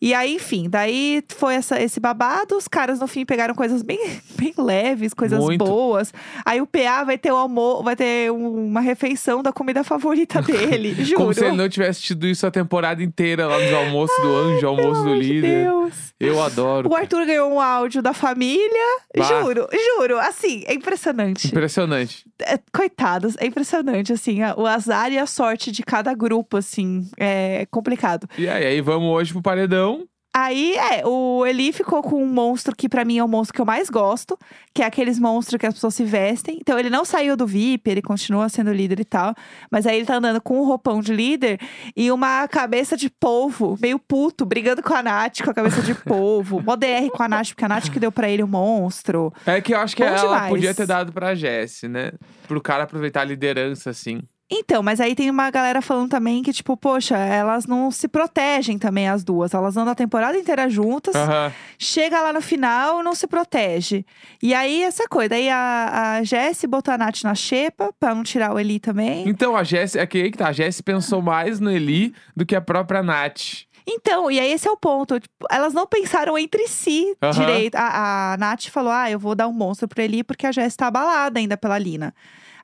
E 0.00 0.14
aí, 0.14 0.34
enfim, 0.36 0.68
daí 0.70 1.24
foi 1.36 1.54
essa, 1.56 1.80
esse 1.82 1.98
babado, 1.98 2.56
os 2.56 2.68
caras 2.68 3.00
no 3.00 3.08
fim 3.08 3.24
pegaram 3.26 3.52
coisas 3.52 3.82
bem, 3.82 3.98
bem 4.38 4.54
leves, 4.56 5.12
coisas 5.12 5.40
Muito. 5.40 5.64
boas. 5.64 6.12
Aí 6.44 6.60
o 6.60 6.66
PA 6.68 7.02
vai 7.04 7.18
ter 7.18 7.32
o 7.32 7.36
almoço, 7.36 7.82
vai 7.82 7.96
ter 7.96 8.30
um- 8.30 8.66
uma 8.66 8.80
refeição 8.80 9.42
da 9.42 9.52
comida 9.52 9.82
favorita 9.82 10.40
dele, 10.42 10.94
juro. 11.04 11.16
Como 11.20 11.34
se 11.34 11.44
ele 11.44 11.56
não 11.56 11.68
tivesse 11.68 12.00
tido 12.02 12.28
isso 12.28 12.46
a 12.46 12.50
temporada 12.50 13.02
inteira 13.02 13.46
lá 13.48 13.58
nos 13.58 13.72
almoços 13.72 14.16
do 14.22 14.36
anjo, 14.36 14.66
almoço 14.68 14.87
do 14.94 14.98
amor 15.00 15.20
de 15.20 15.22
líder. 15.28 15.64
Deus. 15.64 16.14
Eu 16.20 16.42
adoro. 16.42 16.90
O 16.90 16.94
Arthur 16.96 17.24
ganhou 17.26 17.52
um 17.52 17.60
áudio 17.60 18.02
da 18.02 18.12
família. 18.12 18.98
Bah. 19.16 19.24
Juro, 19.24 19.68
juro. 19.98 20.18
Assim, 20.18 20.64
é 20.66 20.74
impressionante. 20.74 21.46
Impressionante. 21.48 22.24
É, 22.42 22.58
coitados, 22.72 23.36
é 23.38 23.46
impressionante, 23.46 24.12
assim. 24.12 24.42
a- 24.42 24.54
o 24.56 24.66
azar 24.66 25.12
e 25.12 25.18
a 25.18 25.26
sorte 25.26 25.70
de 25.70 25.82
cada 25.82 26.12
grupo, 26.14 26.56
assim. 26.56 27.08
É 27.16 27.66
complicado. 27.70 28.28
E 28.36 28.48
aí, 28.48 28.66
aí 28.66 28.80
vamos 28.80 29.08
hoje 29.10 29.32
pro 29.32 29.42
paredão. 29.42 30.06
Aí, 30.40 30.74
é, 30.76 31.04
o 31.04 31.44
Eli 31.44 31.72
ficou 31.72 32.00
com 32.00 32.22
um 32.22 32.26
monstro 32.26 32.74
que 32.76 32.88
pra 32.88 33.04
mim 33.04 33.18
é 33.18 33.24
o 33.24 33.28
monstro 33.28 33.54
que 33.54 33.60
eu 33.60 33.66
mais 33.66 33.90
gosto, 33.90 34.38
que 34.72 34.82
é 34.82 34.86
aqueles 34.86 35.18
monstros 35.18 35.58
que 35.58 35.66
as 35.66 35.74
pessoas 35.74 35.94
se 35.94 36.04
vestem. 36.04 36.58
Então, 36.60 36.78
ele 36.78 36.88
não 36.88 37.04
saiu 37.04 37.36
do 37.36 37.44
VIP, 37.46 37.90
ele 37.90 38.02
continua 38.02 38.48
sendo 38.48 38.72
líder 38.72 39.00
e 39.00 39.04
tal. 39.04 39.34
Mas 39.70 39.84
aí 39.86 39.96
ele 39.96 40.06
tá 40.06 40.14
andando 40.14 40.40
com 40.40 40.60
um 40.60 40.64
roupão 40.64 41.00
de 41.00 41.12
líder 41.12 41.58
e 41.96 42.10
uma 42.12 42.46
cabeça 42.46 42.96
de 42.96 43.10
polvo, 43.10 43.76
meio 43.82 43.98
puto, 43.98 44.46
brigando 44.46 44.80
com 44.82 44.94
a 44.94 45.02
Nath 45.02 45.42
com 45.42 45.50
a 45.50 45.54
cabeça 45.54 45.82
de 45.82 45.94
polvo. 45.94 46.62
Mó 46.62 46.76
DR 46.76 47.10
com 47.12 47.22
a 47.22 47.28
Nath, 47.28 47.48
porque 47.48 47.64
a 47.64 47.68
Nath 47.68 47.90
que 47.90 47.98
deu 47.98 48.12
pra 48.12 48.28
ele 48.28 48.42
o 48.42 48.48
monstro. 48.48 49.32
É 49.44 49.60
que 49.60 49.74
eu 49.74 49.80
acho 49.80 49.96
que 49.96 50.04
Bom 50.04 50.08
ela 50.08 50.20
demais. 50.22 50.48
podia 50.50 50.74
ter 50.74 50.86
dado 50.86 51.12
pra 51.12 51.34
Jessie, 51.34 51.88
né? 51.88 52.12
Pro 52.46 52.60
cara 52.60 52.84
aproveitar 52.84 53.22
a 53.22 53.24
liderança, 53.24 53.90
assim. 53.90 54.20
Então, 54.50 54.82
mas 54.82 54.98
aí 54.98 55.14
tem 55.14 55.30
uma 55.30 55.50
galera 55.50 55.82
falando 55.82 56.08
também 56.08 56.42
que, 56.42 56.54
tipo, 56.54 56.74
poxa, 56.74 57.18
elas 57.18 57.66
não 57.66 57.90
se 57.90 58.08
protegem 58.08 58.78
também, 58.78 59.06
as 59.06 59.22
duas. 59.22 59.52
Elas 59.52 59.76
andam 59.76 59.92
a 59.92 59.94
temporada 59.94 60.38
inteira 60.38 60.70
juntas. 60.70 61.14
Aham. 61.14 61.52
Chega 61.78 62.22
lá 62.22 62.32
no 62.32 62.40
final, 62.40 63.02
não 63.02 63.14
se 63.14 63.26
protege. 63.26 64.06
E 64.42 64.54
aí, 64.54 64.82
essa 64.82 65.06
coisa. 65.06 65.30
Daí 65.30 65.50
a, 65.50 66.14
a 66.16 66.22
Jessie 66.22 66.66
botou 66.66 66.94
a 66.94 66.98
Nath 66.98 67.22
na 67.24 67.34
xepa, 67.34 67.92
pra 68.00 68.14
não 68.14 68.22
tirar 68.22 68.54
o 68.54 68.58
Eli 68.58 68.80
também. 68.80 69.28
Então, 69.28 69.54
a 69.54 69.62
Jessie, 69.62 70.00
é 70.00 70.06
que 70.06 70.22
aí 70.22 70.30
que 70.30 70.38
tá. 70.38 70.48
A 70.48 70.52
Jessie 70.52 70.82
pensou 70.82 71.20
mais 71.20 71.60
no 71.60 71.70
Eli 71.70 72.14
do 72.34 72.46
que 72.46 72.56
a 72.56 72.60
própria 72.60 73.02
Nath. 73.02 73.66
Então, 73.86 74.30
e 74.30 74.40
aí 74.40 74.50
esse 74.50 74.66
é 74.66 74.70
o 74.70 74.76
ponto. 74.76 75.20
Tipo, 75.20 75.46
elas 75.50 75.74
não 75.74 75.86
pensaram 75.86 76.38
entre 76.38 76.66
si 76.68 77.14
Aham. 77.22 77.32
direito. 77.32 77.74
A, 77.74 78.32
a 78.32 78.36
Nath 78.38 78.68
falou, 78.68 78.92
ah, 78.92 79.10
eu 79.10 79.18
vou 79.18 79.34
dar 79.34 79.46
um 79.46 79.52
monstro 79.52 79.86
pro 79.86 80.02
Eli 80.02 80.24
porque 80.24 80.46
a 80.46 80.52
Jessie 80.52 80.76
tá 80.76 80.86
abalada 80.86 81.38
ainda 81.38 81.56
pela 81.56 81.78
Lina. 81.78 82.14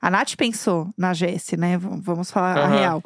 A 0.05 0.11
Nath 0.11 0.35
pensou 0.35 0.87
na 0.95 1.15
Jessie, 1.15 1.57
né? 1.57 1.79
V- 1.79 1.87
Vamos 1.99 2.29
falar 2.29 2.55
a 2.57 2.65
Aham. 2.65 2.75
real. 2.77 3.03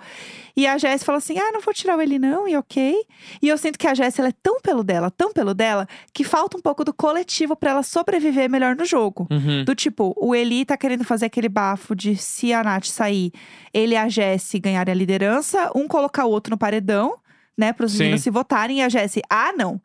E 0.53 0.67
a 0.67 0.77
Jessie 0.77 1.05
falou 1.05 1.17
assim: 1.19 1.39
ah, 1.39 1.49
não 1.53 1.61
vou 1.61 1.73
tirar 1.73 1.97
o 1.97 2.01
Eli, 2.01 2.19
não, 2.19 2.45
e 2.45 2.57
ok. 2.57 2.93
E 3.41 3.47
eu 3.47 3.57
sinto 3.57 3.79
que 3.79 3.87
a 3.87 3.93
Jessie 3.93 4.19
ela 4.19 4.27
é 4.29 4.33
tão 4.43 4.59
pelo 4.59 4.83
dela, 4.83 5.09
tão 5.09 5.31
pelo 5.31 5.53
dela, 5.53 5.87
que 6.13 6.25
falta 6.25 6.57
um 6.57 6.61
pouco 6.61 6.83
do 6.83 6.93
coletivo 6.93 7.55
pra 7.55 7.71
ela 7.71 7.83
sobreviver 7.83 8.49
melhor 8.49 8.75
no 8.75 8.83
jogo. 8.83 9.27
Uhum. 9.31 9.63
Do 9.63 9.73
tipo, 9.73 10.13
o 10.17 10.35
Eli 10.35 10.65
tá 10.65 10.75
querendo 10.75 11.05
fazer 11.05 11.27
aquele 11.27 11.47
bafo 11.47 11.95
de 11.95 12.17
se 12.17 12.51
a 12.51 12.61
Nath 12.61 12.87
sair, 12.87 13.31
ele 13.73 13.93
e 13.93 13.97
a 13.97 14.09
Jessie 14.09 14.59
ganharem 14.59 14.91
a 14.91 14.95
liderança, 14.95 15.71
um 15.73 15.87
colocar 15.87 16.25
o 16.25 16.29
outro 16.29 16.51
no 16.51 16.57
paredão, 16.57 17.15
né? 17.57 17.71
Pros 17.71 17.93
Sim. 17.93 17.99
meninos 17.99 18.23
se 18.23 18.29
votarem, 18.29 18.79
e 18.79 18.81
a 18.81 18.89
Jessie, 18.89 19.21
ah, 19.29 19.53
não. 19.57 19.79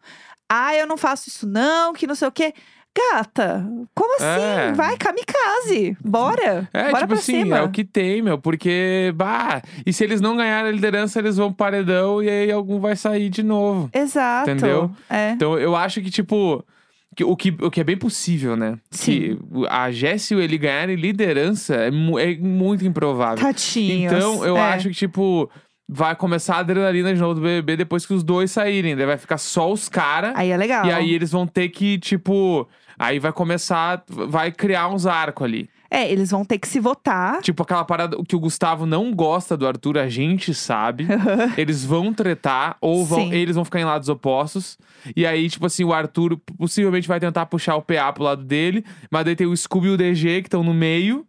Ah, 0.49 0.75
eu 0.75 0.85
não 0.87 0.97
faço 0.97 1.29
isso, 1.29 1.47
não, 1.47 1.93
que 1.93 2.09
não 2.09 2.17
sei 2.17 2.27
o 2.27 2.33
quê. 2.33 2.53
Gata, 2.97 3.67
como 3.95 4.15
assim? 4.17 4.25
É. 4.25 4.73
Vai, 4.73 4.97
kamikaze. 4.97 5.97
Bora. 6.05 6.69
É, 6.73 6.91
Bora 6.91 7.01
tipo 7.01 7.15
assim, 7.15 7.43
cima. 7.43 7.59
é 7.59 7.63
o 7.63 7.71
que 7.71 7.85
tem, 7.85 8.23
meu. 8.23 8.39
Porque, 8.39 9.13
bah, 9.17 9.61
e 9.85 9.93
se 9.93 10.05
eles 10.05 10.21
não 10.21 10.37
ganharem 10.37 10.71
a 10.71 10.73
liderança, 10.75 11.19
eles 11.19 11.37
vão 11.37 11.53
paredão 11.53 12.23
e 12.23 12.29
aí 12.29 12.53
algum 12.53 12.79
vai 12.79 12.95
sair 12.95 13.29
de 13.29 13.43
novo. 13.43 13.91
Exato. 13.93 14.49
Entendeu? 14.51 14.91
É. 15.11 15.31
Então, 15.33 15.59
eu 15.59 15.75
acho 15.75 16.01
que, 16.01 16.11
tipo, 16.11 16.65
o, 17.23 17.37
que, 17.37 17.55
o 17.61 17.71
que 17.71 17.81
é 17.81 17.85
bem 17.85 17.97
possível, 17.97 18.57
né? 18.57 18.79
Sim. 18.93 19.13
Que 19.13 19.39
a 19.69 19.91
Jessie 19.91 20.37
e 20.37 20.39
o 20.39 20.43
ele 20.43 20.57
ganharem 20.57 20.95
liderança 20.95 21.75
é, 21.75 21.91
mu- 21.91 22.19
é 22.19 22.37
muito 22.37 22.87
improvável. 22.87 23.45
Tadinhos. 23.45 24.13
Então, 24.13 24.45
eu 24.45 24.57
É. 24.57 24.61
acho 24.75 24.89
que, 24.91 24.95
tipo, 24.95 25.51
vai 25.89 26.15
começar 26.15 26.57
a 26.57 26.59
adrenalina 26.61 27.13
de 27.13 27.21
novo 27.21 27.35
do 27.35 27.41
BBB 27.41 27.77
depois 27.79 28.07
que 28.07 28.15
os 28.15 28.23
dois 28.23 28.53
saírem. 28.53 28.95
Daí 28.95 29.05
vai 29.07 29.19
ficar 29.19 29.39
só 29.39 29.71
os 29.73 29.89
caras. 29.89 30.33
Aí 30.37 30.51
é 30.51 30.57
legal. 30.57 30.87
E 30.87 30.93
aí 30.93 31.13
eles 31.13 31.33
vão 31.33 31.45
ter 31.47 31.69
que, 31.71 31.99
tipo. 31.99 32.69
Aí 32.99 33.19
vai 33.19 33.33
começar. 33.33 34.03
Vai 34.09 34.53
criar 34.53 34.89
uns 34.89 35.07
arcos 35.07 35.45
ali. 35.45 35.71
É, 35.91 36.11
eles 36.11 36.33
vão 36.33 36.45
ter 36.45 36.59
que 36.59 36.67
se 36.67 36.81
votar. 36.81 37.41
Tipo 37.41 37.63
aquela 37.63 37.85
parada 37.85 38.17
que 38.27 38.35
o 38.35 38.41
Gustavo 38.41 38.85
não 38.85 39.13
gosta 39.13 39.57
do 39.57 39.65
Arthur, 39.65 39.99
a 39.99 40.09
gente 40.09 40.53
sabe. 40.53 41.07
eles 41.57 41.85
vão 41.85 42.13
tretar, 42.13 42.77
ou 42.81 43.05
vão, 43.05 43.21
Sim. 43.21 43.33
eles 43.33 43.55
vão 43.55 43.65
ficar 43.65 43.81
em 43.81 43.85
lados 43.85 44.09
opostos. 44.09 44.77
E 45.15 45.25
aí, 45.25 45.49
tipo 45.49 45.67
assim, 45.67 45.85
o 45.85 45.93
Arthur 45.93 46.37
possivelmente 46.59 47.07
vai 47.07 47.21
tentar 47.21 47.47
puxar 47.47 47.77
o 47.77 47.83
PA 47.83 48.13
pro 48.13 48.25
lado 48.25 48.43
dele. 48.43 48.85
Mas 49.09 49.25
daí 49.25 49.37
tem 49.37 49.47
o 49.47 49.57
Scooby 49.57 49.87
e 49.87 49.91
o 49.91 49.97
DG 49.97 50.43
que 50.43 50.49
estão 50.49 50.65
no 50.65 50.75
meio. 50.75 51.25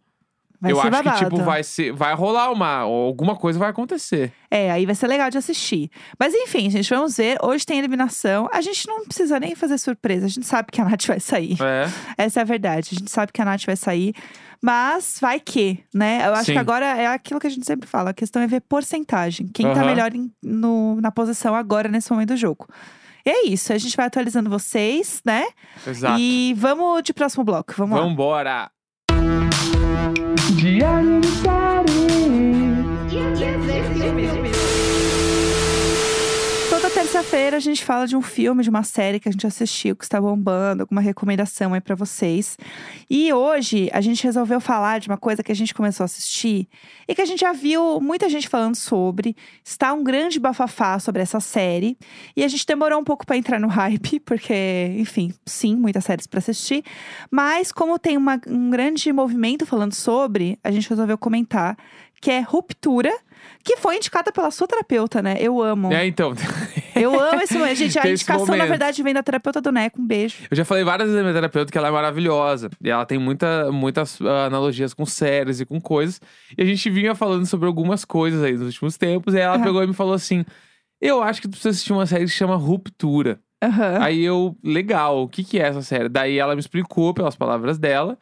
Vai 0.66 0.72
Eu 0.72 0.80
acho 0.80 0.90
babado. 0.90 1.18
que, 1.18 1.24
tipo, 1.24 1.42
vai 1.44 1.62
ser. 1.62 1.92
Vai 1.92 2.14
rolar 2.14 2.50
uma. 2.50 2.78
Alguma 2.80 3.36
coisa 3.36 3.58
vai 3.58 3.70
acontecer. 3.70 4.32
É, 4.50 4.70
aí 4.70 4.86
vai 4.86 4.94
ser 4.94 5.06
legal 5.06 5.30
de 5.30 5.38
assistir. 5.38 5.90
Mas 6.18 6.34
enfim, 6.34 6.68
gente, 6.70 6.88
vamos 6.90 7.16
ver. 7.16 7.38
Hoje 7.42 7.64
tem 7.66 7.78
eliminação. 7.78 8.48
A 8.52 8.60
gente 8.60 8.86
não 8.86 9.04
precisa 9.04 9.38
nem 9.40 9.54
fazer 9.54 9.78
surpresa. 9.78 10.26
A 10.26 10.28
gente 10.28 10.46
sabe 10.46 10.70
que 10.72 10.80
a 10.80 10.84
Nath 10.84 11.06
vai 11.06 11.20
sair. 11.20 11.56
É. 11.62 11.88
Essa 12.24 12.40
é 12.40 12.42
a 12.42 12.44
verdade. 12.44 12.90
A 12.92 12.98
gente 12.98 13.10
sabe 13.10 13.32
que 13.32 13.40
a 13.40 13.44
Nath 13.44 13.64
vai 13.66 13.76
sair. 13.76 14.14
Mas 14.62 15.18
vai 15.20 15.38
que, 15.38 15.84
né? 15.94 16.22
Eu 16.26 16.32
acho 16.32 16.46
Sim. 16.46 16.52
que 16.54 16.58
agora 16.58 16.86
é 16.86 17.06
aquilo 17.06 17.38
que 17.38 17.46
a 17.46 17.50
gente 17.50 17.66
sempre 17.66 17.88
fala. 17.88 18.10
A 18.10 18.14
questão 18.14 18.40
é 18.42 18.46
ver 18.46 18.60
porcentagem. 18.62 19.48
Quem 19.48 19.66
tá 19.66 19.80
Aham. 19.80 19.86
melhor 19.86 20.14
em- 20.14 20.32
no- 20.42 20.98
na 21.00 21.12
posição 21.12 21.54
agora, 21.54 21.88
nesse 21.88 22.10
momento 22.10 22.28
do 22.30 22.36
jogo. 22.36 22.66
E 23.24 23.28
é 23.30 23.46
isso. 23.46 23.72
A 23.72 23.78
gente 23.78 23.96
vai 23.96 24.06
atualizando 24.06 24.48
vocês, 24.48 25.20
né? 25.24 25.44
Exato. 25.86 26.18
E 26.18 26.54
vamos 26.56 27.02
de 27.02 27.12
próximo 27.12 27.44
bloco. 27.44 27.74
Vamos 27.76 27.98
lá. 27.98 28.04
Vambora! 28.06 28.70
Toda 30.78 31.20
terça 31.22 31.65
quinta-feira 37.26 37.56
a 37.56 37.60
gente 37.60 37.84
fala 37.84 38.06
de 38.06 38.16
um 38.16 38.22
filme, 38.22 38.62
de 38.62 38.70
uma 38.70 38.84
série 38.84 39.18
que 39.18 39.28
a 39.28 39.32
gente 39.32 39.44
assistiu, 39.46 39.96
que 39.96 40.04
está 40.04 40.20
bombando, 40.20 40.82
alguma 40.84 41.00
recomendação 41.00 41.74
aí 41.74 41.80
pra 41.80 41.96
vocês. 41.96 42.56
E 43.10 43.32
hoje 43.32 43.90
a 43.92 44.00
gente 44.00 44.22
resolveu 44.22 44.60
falar 44.60 45.00
de 45.00 45.08
uma 45.08 45.16
coisa 45.16 45.42
que 45.42 45.50
a 45.50 45.54
gente 45.54 45.74
começou 45.74 46.04
a 46.04 46.06
assistir 46.06 46.68
e 47.08 47.14
que 47.16 47.20
a 47.20 47.24
gente 47.24 47.40
já 47.40 47.52
viu 47.52 48.00
muita 48.00 48.28
gente 48.28 48.48
falando 48.48 48.76
sobre. 48.76 49.34
Está 49.64 49.92
um 49.92 50.04
grande 50.04 50.38
bafafá 50.38 51.00
sobre 51.00 51.20
essa 51.20 51.40
série. 51.40 51.98
E 52.36 52.44
a 52.44 52.48
gente 52.48 52.64
demorou 52.64 53.00
um 53.00 53.04
pouco 53.04 53.26
pra 53.26 53.36
entrar 53.36 53.58
no 53.58 53.66
hype, 53.68 54.20
porque, 54.24 54.94
enfim, 54.96 55.34
sim, 55.44 55.74
muitas 55.74 56.04
séries 56.04 56.28
pra 56.28 56.38
assistir. 56.38 56.84
Mas 57.28 57.72
como 57.72 57.98
tem 57.98 58.16
uma- 58.16 58.40
um 58.46 58.70
grande 58.70 59.12
movimento 59.12 59.66
falando 59.66 59.94
sobre, 59.94 60.60
a 60.62 60.70
gente 60.70 60.88
resolveu 60.88 61.18
comentar 61.18 61.76
que 62.26 62.30
é 62.32 62.40
Ruptura, 62.40 63.16
que 63.62 63.76
foi 63.76 63.98
indicada 63.98 64.32
pela 64.32 64.50
sua 64.50 64.66
terapeuta, 64.66 65.22
né? 65.22 65.36
Eu 65.38 65.62
amo. 65.62 65.92
É, 65.92 66.04
então. 66.04 66.34
Eu 66.96 67.14
amo 67.20 67.40
esse 67.40 67.56
momento. 67.56 67.76
Gente, 67.76 67.96
a 68.00 68.10
indicação, 68.10 68.56
na 68.56 68.66
verdade, 68.66 69.00
vem 69.00 69.14
da 69.14 69.22
terapeuta 69.22 69.60
do 69.60 69.70
Neco. 69.70 70.02
Um 70.02 70.04
beijo. 70.04 70.38
Eu 70.50 70.56
já 70.56 70.64
falei 70.64 70.82
várias 70.82 71.06
vezes 71.06 71.16
da 71.16 71.22
minha 71.22 71.32
terapeuta 71.32 71.70
que 71.70 71.78
ela 71.78 71.86
é 71.86 71.90
maravilhosa. 71.92 72.68
E 72.82 72.90
ela 72.90 73.06
tem 73.06 73.16
muita, 73.16 73.70
muitas 73.70 74.20
ah, 74.22 74.46
analogias 74.46 74.92
com 74.92 75.06
séries 75.06 75.60
e 75.60 75.64
com 75.64 75.80
coisas. 75.80 76.20
E 76.58 76.60
a 76.60 76.64
gente 76.64 76.90
vinha 76.90 77.14
falando 77.14 77.46
sobre 77.46 77.68
algumas 77.68 78.04
coisas 78.04 78.42
aí 78.42 78.54
nos 78.54 78.62
últimos 78.62 78.96
tempos. 78.96 79.32
E 79.32 79.38
ela 79.38 79.54
Aham. 79.54 79.62
pegou 79.62 79.84
e 79.84 79.86
me 79.86 79.94
falou 79.94 80.14
assim: 80.14 80.44
Eu 81.00 81.22
acho 81.22 81.40
que 81.40 81.46
tu 81.46 81.52
precisa 81.52 81.70
assistir 81.70 81.92
uma 81.92 82.06
série 82.06 82.24
que 82.24 82.30
se 82.32 82.36
chama 82.36 82.56
Ruptura. 82.56 83.38
Aham. 83.62 83.98
Aí 84.00 84.24
eu, 84.24 84.56
legal, 84.64 85.22
o 85.22 85.28
que, 85.28 85.44
que 85.44 85.60
é 85.60 85.68
essa 85.68 85.82
série? 85.82 86.08
Daí 86.08 86.40
ela 86.40 86.56
me 86.56 86.60
explicou, 86.60 87.14
pelas 87.14 87.36
palavras 87.36 87.78
dela, 87.78 88.18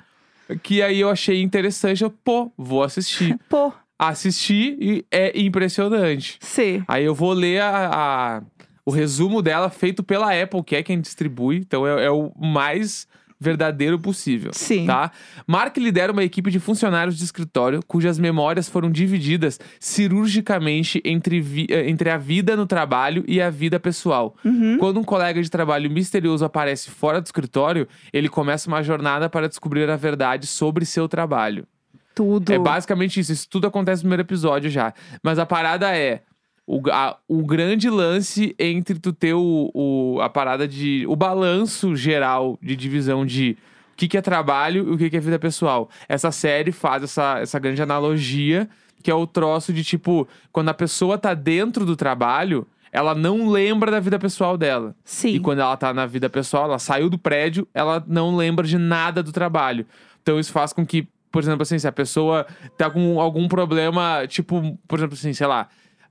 que 0.63 0.83
aí 0.83 1.01
eu 1.01 1.09
achei 1.09 1.41
interessante. 1.41 2.05
Eu, 2.05 2.11
pô, 2.11 2.53
vou 2.57 2.83
assistir. 2.83 3.39
Pô, 3.49 3.73
Assisti 3.99 4.77
e 4.81 5.05
é 5.11 5.39
impressionante. 5.41 6.37
sim. 6.41 6.83
Aí 6.89 7.05
eu 7.05 7.15
vou 7.15 7.33
ler 7.33 7.61
a, 7.63 7.91
a- 7.93 8.43
o 8.85 8.91
resumo 8.91 9.41
dela 9.41 9.71
feito 9.71 10.03
pela 10.03 10.31
Apple, 10.43 10.63
que 10.63 10.77
é 10.77 10.83
quem 10.83 11.01
distribui. 11.01 11.57
Então 11.59 11.87
é, 11.87 12.05
é 12.07 12.11
o 12.11 12.33
mais 12.39 13.07
verdadeiro 13.41 13.99
possível. 13.99 14.53
Sim. 14.55 14.87
Tá? 14.87 15.11
Mark 15.47 15.77
lidera 15.77 16.13
uma 16.13 16.25
equipe 16.25 16.51
de 16.51 16.59
funcionários 16.59 17.17
de 17.19 17.25
escritório 17.25 17.81
cujas 17.87 18.19
memórias 18.19 18.69
foram 18.69 18.91
divididas 18.91 19.59
cirurgicamente 19.81 21.01
entre, 21.05 21.41
vi- 21.41 21.67
eh, 21.69 21.89
entre 21.89 22.09
a 22.11 22.17
vida 22.17 22.57
no 22.57 22.67
trabalho 22.67 23.25
e 23.27 23.41
a 23.43 23.51
vida 23.51 23.79
pessoal. 23.81 24.37
Uhum. 24.45 24.79
Quando 24.79 25.01
um 25.01 25.05
colega 25.05 25.43
de 25.43 25.51
trabalho 25.51 25.91
misterioso 25.91 26.45
aparece 26.45 26.91
fora 26.91 27.21
do 27.21 27.27
escritório, 27.27 27.87
ele 28.13 28.29
começa 28.29 28.69
uma 28.69 28.83
jornada 28.83 29.29
para 29.29 29.49
descobrir 29.49 29.89
a 29.91 29.97
verdade 29.97 30.47
sobre 30.47 30.85
seu 30.87 31.09
trabalho. 31.09 31.67
Tudo. 32.15 32.53
É 32.53 32.59
basicamente 32.59 33.19
isso. 33.21 33.33
Isso 33.33 33.49
tudo 33.49 33.67
acontece 33.67 34.03
no 34.03 34.09
primeiro 34.09 34.23
episódio 34.23 34.71
já. 34.71 34.93
Mas 35.23 35.39
a 35.39 35.47
parada 35.47 35.97
é. 35.97 36.23
O, 36.67 36.81
a- 36.91 37.17
o 37.29 37.45
grande 37.45 37.91
lance 37.91 38.55
entre 38.59 38.99
tu 38.99 39.13
ter 39.13 39.35
o, 39.35 39.71
o- 39.75 40.21
a 40.23 40.29
parada 40.31 40.67
de. 40.67 41.05
O 41.09 41.15
balanço 41.17 41.95
geral 41.95 42.59
de 42.63 42.75
divisão 42.75 43.27
de 43.27 43.57
o 43.93 43.97
que, 43.97 44.09
que 44.09 44.17
é 44.17 44.23
trabalho 44.23 44.89
e 44.89 44.93
o 44.95 44.99
que, 44.99 45.11
que 45.11 45.17
é 45.17 45.21
vida 45.21 45.39
pessoal. 45.39 45.91
Essa 46.09 46.31
série 46.33 46.73
faz 46.73 47.03
essa, 47.03 47.39
essa 47.39 47.59
grande 47.59 47.83
analogia, 47.83 48.69
que 49.03 49.11
é 49.11 49.15
o 49.15 49.27
troço 49.27 49.73
de 49.73 49.85
tipo, 49.85 50.27
quando 50.51 50.69
a 50.71 50.75
pessoa 50.75 51.17
tá 51.19 51.33
dentro 51.35 51.85
do 51.85 51.95
trabalho, 51.95 52.67
ela 52.91 53.15
não 53.15 53.49
lembra 53.51 53.91
da 53.91 54.01
vida 54.01 54.19
pessoal 54.19 54.57
dela. 54.57 54.95
Sim. 55.05 55.35
E 55.35 55.41
quando 55.41 55.59
ela 55.61 55.77
tá 55.77 55.93
na 55.93 56.07
vida 56.07 56.29
pessoal, 56.31 56.65
ela 56.65 56.79
saiu 56.79 57.09
do 57.11 57.19
prédio, 57.19 57.69
ela 57.75 58.03
não 58.07 58.35
lembra 58.37 58.67
de 58.67 58.79
nada 58.79 59.23
do 59.23 59.31
trabalho. 59.33 59.87
Então 60.23 60.41
isso 60.41 60.51
faz 60.51 60.73
com 60.73 60.85
que, 60.87 61.07
por 61.35 61.43
exemplo, 61.43 61.63
assim, 61.63 61.77
se 61.81 61.89
a 61.89 61.91
pessoa 61.91 62.47
tá 62.79 62.89
com 62.89 63.21
algum 63.21 63.49
problema, 63.49 64.25
tipo, 64.29 64.79
por 64.87 65.01
exemplo, 65.01 65.15
assim, 65.15 65.33
sei 65.33 65.49
lá, 65.49 65.67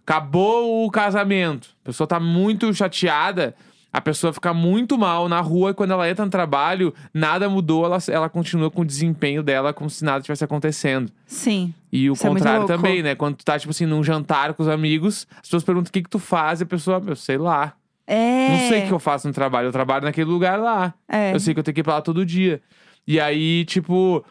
acabou 0.06 0.86
o 0.86 0.92
casamento, 0.92 1.70
a 1.82 1.86
pessoa 1.86 2.06
tá 2.06 2.20
muito 2.20 2.74
chateada, 2.74 3.56
a 3.94 4.02
pessoa 4.02 4.34
fica 4.34 4.54
muito 4.54 4.98
mal 4.98 5.30
na 5.30 5.40
rua 5.40 5.70
e 5.72 5.74
quando 5.74 5.92
ela 5.92 6.10
entra 6.10 6.26
no 6.26 6.30
trabalho, 6.30 6.94
nada 7.14 7.48
mudou, 7.48 7.86
ela, 7.86 8.00
ela 8.10 8.28
continua 8.28 8.70
com 8.70 8.82
o 8.82 8.86
desempenho 8.86 9.42
dela 9.42 9.72
como 9.72 9.90
se 9.90 10.04
nada 10.04 10.22
tivesse 10.22 10.44
acontecendo. 10.44 11.10
Sim. 11.26 11.74
E 11.90 12.10
o 12.10 12.14
Isso 12.14 12.28
é 12.28 12.30
muito 12.30 12.42
contrário 12.42 12.68
louco. 12.68 12.76
também, 12.76 13.02
né? 13.02 13.16
Quando 13.16 13.38
tu 13.38 13.46
tá, 13.46 13.58
tipo 13.58 13.72
assim, 13.72 13.86
num 13.86 14.04
jantar 14.04 14.54
com 14.56 14.62
os 14.62 14.68
amigos, 14.68 15.26
as 15.36 15.44
pessoas 15.44 15.64
perguntam 15.64 15.90
o 15.90 15.94
que 15.94 16.02
que 16.02 16.10
tu 16.10 16.20
faz 16.20 16.60
e 16.60 16.64
a 16.64 16.66
pessoa, 16.66 17.02
eu 17.08 17.16
sei 17.16 17.38
lá. 17.38 17.72
É. 18.06 18.50
Não 18.50 18.68
sei 18.68 18.84
o 18.84 18.88
que 18.88 18.94
eu 18.94 19.00
faço 19.00 19.26
no 19.26 19.34
trabalho. 19.34 19.70
Eu 19.70 19.72
trabalho 19.72 20.04
naquele 20.04 20.30
lugar 20.30 20.60
lá. 20.60 20.94
É. 21.08 21.34
Eu 21.34 21.40
sei 21.40 21.54
que 21.54 21.62
eu 21.62 21.64
tenho 21.64 21.76
que 21.76 21.80
ir 21.80 21.84
pra 21.84 21.94
lá 21.94 22.02
todo 22.02 22.26
dia. 22.26 22.62
E 23.08 23.22
aí, 23.22 23.64
tipo, 23.66 24.24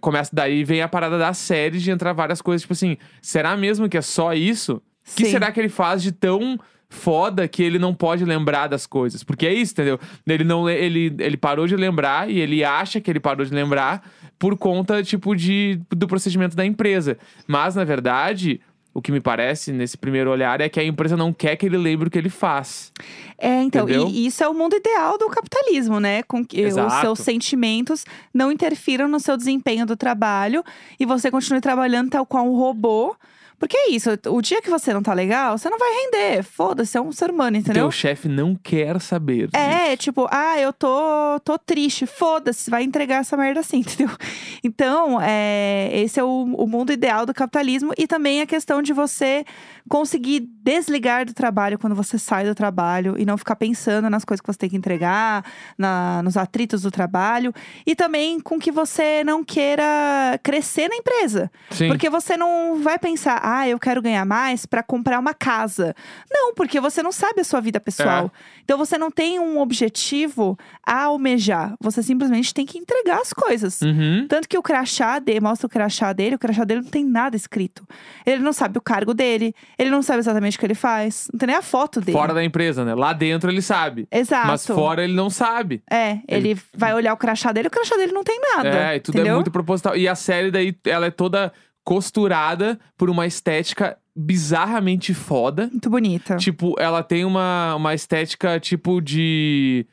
começa 0.00 0.30
daí 0.34 0.64
vem 0.64 0.82
a 0.82 0.88
parada 0.88 1.18
da 1.18 1.32
série 1.32 1.78
de 1.78 1.90
entrar 1.90 2.12
várias 2.12 2.40
coisas. 2.42 2.62
Tipo 2.62 2.72
assim, 2.72 2.96
será 3.22 3.56
mesmo 3.56 3.88
que 3.88 3.96
é 3.96 4.02
só 4.02 4.32
isso? 4.34 4.74
O 4.74 5.16
que 5.16 5.24
será 5.30 5.52
que 5.52 5.60
ele 5.60 5.68
faz 5.68 6.02
de 6.02 6.12
tão 6.12 6.58
foda 6.90 7.46
que 7.46 7.62
ele 7.62 7.78
não 7.78 7.92
pode 7.94 8.24
lembrar 8.24 8.66
das 8.66 8.86
coisas? 8.86 9.22
Porque 9.22 9.46
é 9.46 9.52
isso, 9.52 9.72
entendeu? 9.72 9.98
Ele 10.26 10.44
não 10.44 10.64
le- 10.64 10.74
ele, 10.74 11.14
ele 11.18 11.36
parou 11.36 11.66
de 11.66 11.76
lembrar 11.76 12.30
e 12.30 12.38
ele 12.40 12.64
acha 12.64 13.00
que 13.00 13.10
ele 13.10 13.20
parou 13.20 13.44
de 13.44 13.52
lembrar 13.54 14.02
por 14.38 14.56
conta, 14.56 15.02
tipo, 15.02 15.34
de, 15.34 15.80
do 15.90 16.06
procedimento 16.06 16.54
da 16.56 16.64
empresa. 16.64 17.18
Mas, 17.46 17.74
na 17.74 17.84
verdade. 17.84 18.60
O 18.98 19.00
que 19.00 19.12
me 19.12 19.20
parece, 19.20 19.70
nesse 19.70 19.96
primeiro 19.96 20.28
olhar, 20.28 20.60
é 20.60 20.68
que 20.68 20.80
a 20.80 20.84
empresa 20.84 21.16
não 21.16 21.32
quer 21.32 21.54
que 21.54 21.64
ele 21.64 21.78
lembre 21.78 22.08
o 22.08 22.10
que 22.10 22.18
ele 22.18 22.28
faz. 22.28 22.92
É, 23.38 23.62
então, 23.62 23.88
Entendeu? 23.88 24.08
e 24.08 24.26
isso 24.26 24.42
é 24.42 24.48
o 24.48 24.52
mundo 24.52 24.74
ideal 24.74 25.16
do 25.16 25.28
capitalismo, 25.28 26.00
né? 26.00 26.24
Com 26.24 26.44
que 26.44 26.60
os 26.62 26.72
Exato. 26.72 27.00
seus 27.00 27.20
sentimentos 27.20 28.04
não 28.34 28.50
interfiram 28.50 29.06
no 29.06 29.20
seu 29.20 29.36
desempenho 29.36 29.86
do 29.86 29.96
trabalho 29.96 30.64
e 30.98 31.06
você 31.06 31.30
continue 31.30 31.60
trabalhando 31.60 32.10
tal 32.10 32.26
qual 32.26 32.44
um 32.44 32.56
robô. 32.56 33.14
Porque 33.58 33.76
é 33.76 33.90
isso, 33.90 34.10
o 34.28 34.40
dia 34.40 34.62
que 34.62 34.70
você 34.70 34.94
não 34.94 35.02
tá 35.02 35.12
legal, 35.12 35.58
você 35.58 35.68
não 35.68 35.78
vai 35.78 35.90
render. 35.90 36.42
Foda-se, 36.44 36.96
é 36.96 37.00
um 37.00 37.10
ser 37.10 37.30
humano, 37.30 37.56
entendeu? 37.56 37.84
Teu 37.84 37.90
chefe 37.90 38.28
não 38.28 38.54
quer 38.54 39.00
saber. 39.00 39.48
É, 39.52 39.86
disso. 39.86 39.96
tipo, 39.96 40.28
ah, 40.30 40.58
eu 40.60 40.72
tô, 40.72 41.40
tô 41.44 41.58
triste, 41.58 42.06
foda-se, 42.06 42.70
vai 42.70 42.84
entregar 42.84 43.16
essa 43.16 43.36
merda 43.36 43.60
assim, 43.60 43.78
entendeu? 43.80 44.14
Então, 44.62 45.20
é, 45.20 45.90
esse 45.92 46.20
é 46.20 46.24
o, 46.24 46.44
o 46.44 46.66
mundo 46.68 46.92
ideal 46.92 47.26
do 47.26 47.34
capitalismo 47.34 47.92
e 47.98 48.06
também 48.06 48.40
a 48.40 48.46
questão 48.46 48.80
de 48.80 48.92
você 48.92 49.44
conseguir 49.88 50.40
desligar 50.62 51.24
do 51.24 51.32
trabalho 51.32 51.78
quando 51.78 51.96
você 51.96 52.18
sai 52.18 52.44
do 52.44 52.54
trabalho 52.54 53.14
e 53.18 53.24
não 53.24 53.38
ficar 53.38 53.56
pensando 53.56 54.08
nas 54.10 54.24
coisas 54.24 54.40
que 54.40 54.46
você 54.52 54.58
tem 54.58 54.68
que 54.70 54.76
entregar, 54.76 55.44
na- 55.78 56.22
nos 56.22 56.36
atritos 56.36 56.82
do 56.82 56.90
trabalho 56.90 57.52
e 57.86 57.94
também 57.96 58.38
com 58.38 58.58
que 58.58 58.70
você 58.70 59.24
não 59.24 59.42
queira 59.42 60.38
crescer 60.42 60.88
na 60.88 60.96
empresa. 60.96 61.50
Sim. 61.70 61.88
Porque 61.88 62.10
você 62.10 62.36
não 62.36 62.80
vai 62.82 62.98
pensar, 62.98 63.40
ah, 63.42 63.66
eu 63.68 63.78
quero 63.78 64.02
ganhar 64.02 64.24
mais 64.26 64.66
pra 64.66 64.82
comprar 64.82 65.18
uma 65.18 65.32
casa. 65.32 65.94
Não, 66.30 66.54
porque 66.54 66.80
você 66.80 67.02
não 67.02 67.12
sabe 67.12 67.40
a 67.40 67.44
sua 67.44 67.60
vida 67.60 67.80
pessoal. 67.80 68.30
Então 68.62 68.76
você 68.76 68.98
não 68.98 69.10
tem 69.10 69.40
um 69.40 69.58
objetivo 69.58 70.58
a 70.86 71.04
almejar. 71.04 71.74
Você 71.80 72.02
simplesmente 72.02 72.52
tem 72.52 72.66
que 72.66 72.78
entregar 72.78 73.20
as 73.20 73.32
coisas. 73.32 73.80
Uhum. 73.80 74.26
Tanto 74.28 74.48
que 74.48 74.58
o 74.58 74.62
crachá 74.62 75.18
dele, 75.18 75.40
mostra 75.40 75.66
o 75.66 75.70
crachá 75.70 76.12
dele, 76.12 76.36
o 76.36 76.38
crachá 76.38 76.64
dele 76.64 76.82
não 76.82 76.90
tem 76.90 77.04
nada 77.04 77.36
escrito. 77.36 77.86
Ele 78.26 78.42
não 78.42 78.52
sabe 78.52 78.76
o 78.78 78.82
cargo 78.82 79.14
dele, 79.14 79.54
ele 79.78 79.90
não 79.90 80.02
sabe 80.02 80.18
exatamente 80.18 80.56
o 80.56 80.60
que 80.60 80.66
ele 80.66 80.74
faz, 80.74 81.28
não 81.32 81.38
tem 81.38 81.46
nem 81.46 81.56
a 81.56 81.62
foto 81.62 82.00
dele. 82.00 82.18
Fora 82.18 82.34
da 82.34 82.42
empresa, 82.42 82.84
né? 82.84 82.94
Lá 82.94 83.12
dentro 83.12 83.48
ele 83.48 83.62
sabe. 83.62 84.08
Exato. 84.10 84.48
Mas 84.48 84.66
fora 84.66 85.04
ele 85.04 85.14
não 85.14 85.30
sabe. 85.30 85.82
É, 85.88 86.18
ele, 86.26 86.58
vai 86.74 86.92
olhar 86.92 87.12
o 87.12 87.16
crachá 87.16 87.52
dele, 87.52 87.68
o 87.68 87.70
crachá 87.70 87.96
dele 87.96 88.12
não 88.12 88.24
tem 88.24 88.40
nada. 88.40 88.68
É, 88.68 88.96
e 88.96 89.00
tudo 89.00 89.14
entendeu? 89.14 89.32
é 89.32 89.34
muito 89.36 89.52
proposital. 89.52 89.96
E 89.96 90.08
a 90.08 90.16
série 90.16 90.50
daí, 90.50 90.76
ela 90.84 91.06
é 91.06 91.10
toda 91.10 91.52
costurada 91.84 92.78
por 92.96 93.08
uma 93.08 93.24
estética 93.24 93.96
bizarramente 94.14 95.14
foda. 95.14 95.68
Muito 95.70 95.88
bonita. 95.88 96.36
Tipo, 96.36 96.74
ela 96.78 97.02
tem 97.04 97.24
uma, 97.24 97.76
uma 97.76 97.94
estética 97.94 98.58
tipo 98.58 99.00
de. 99.00 99.86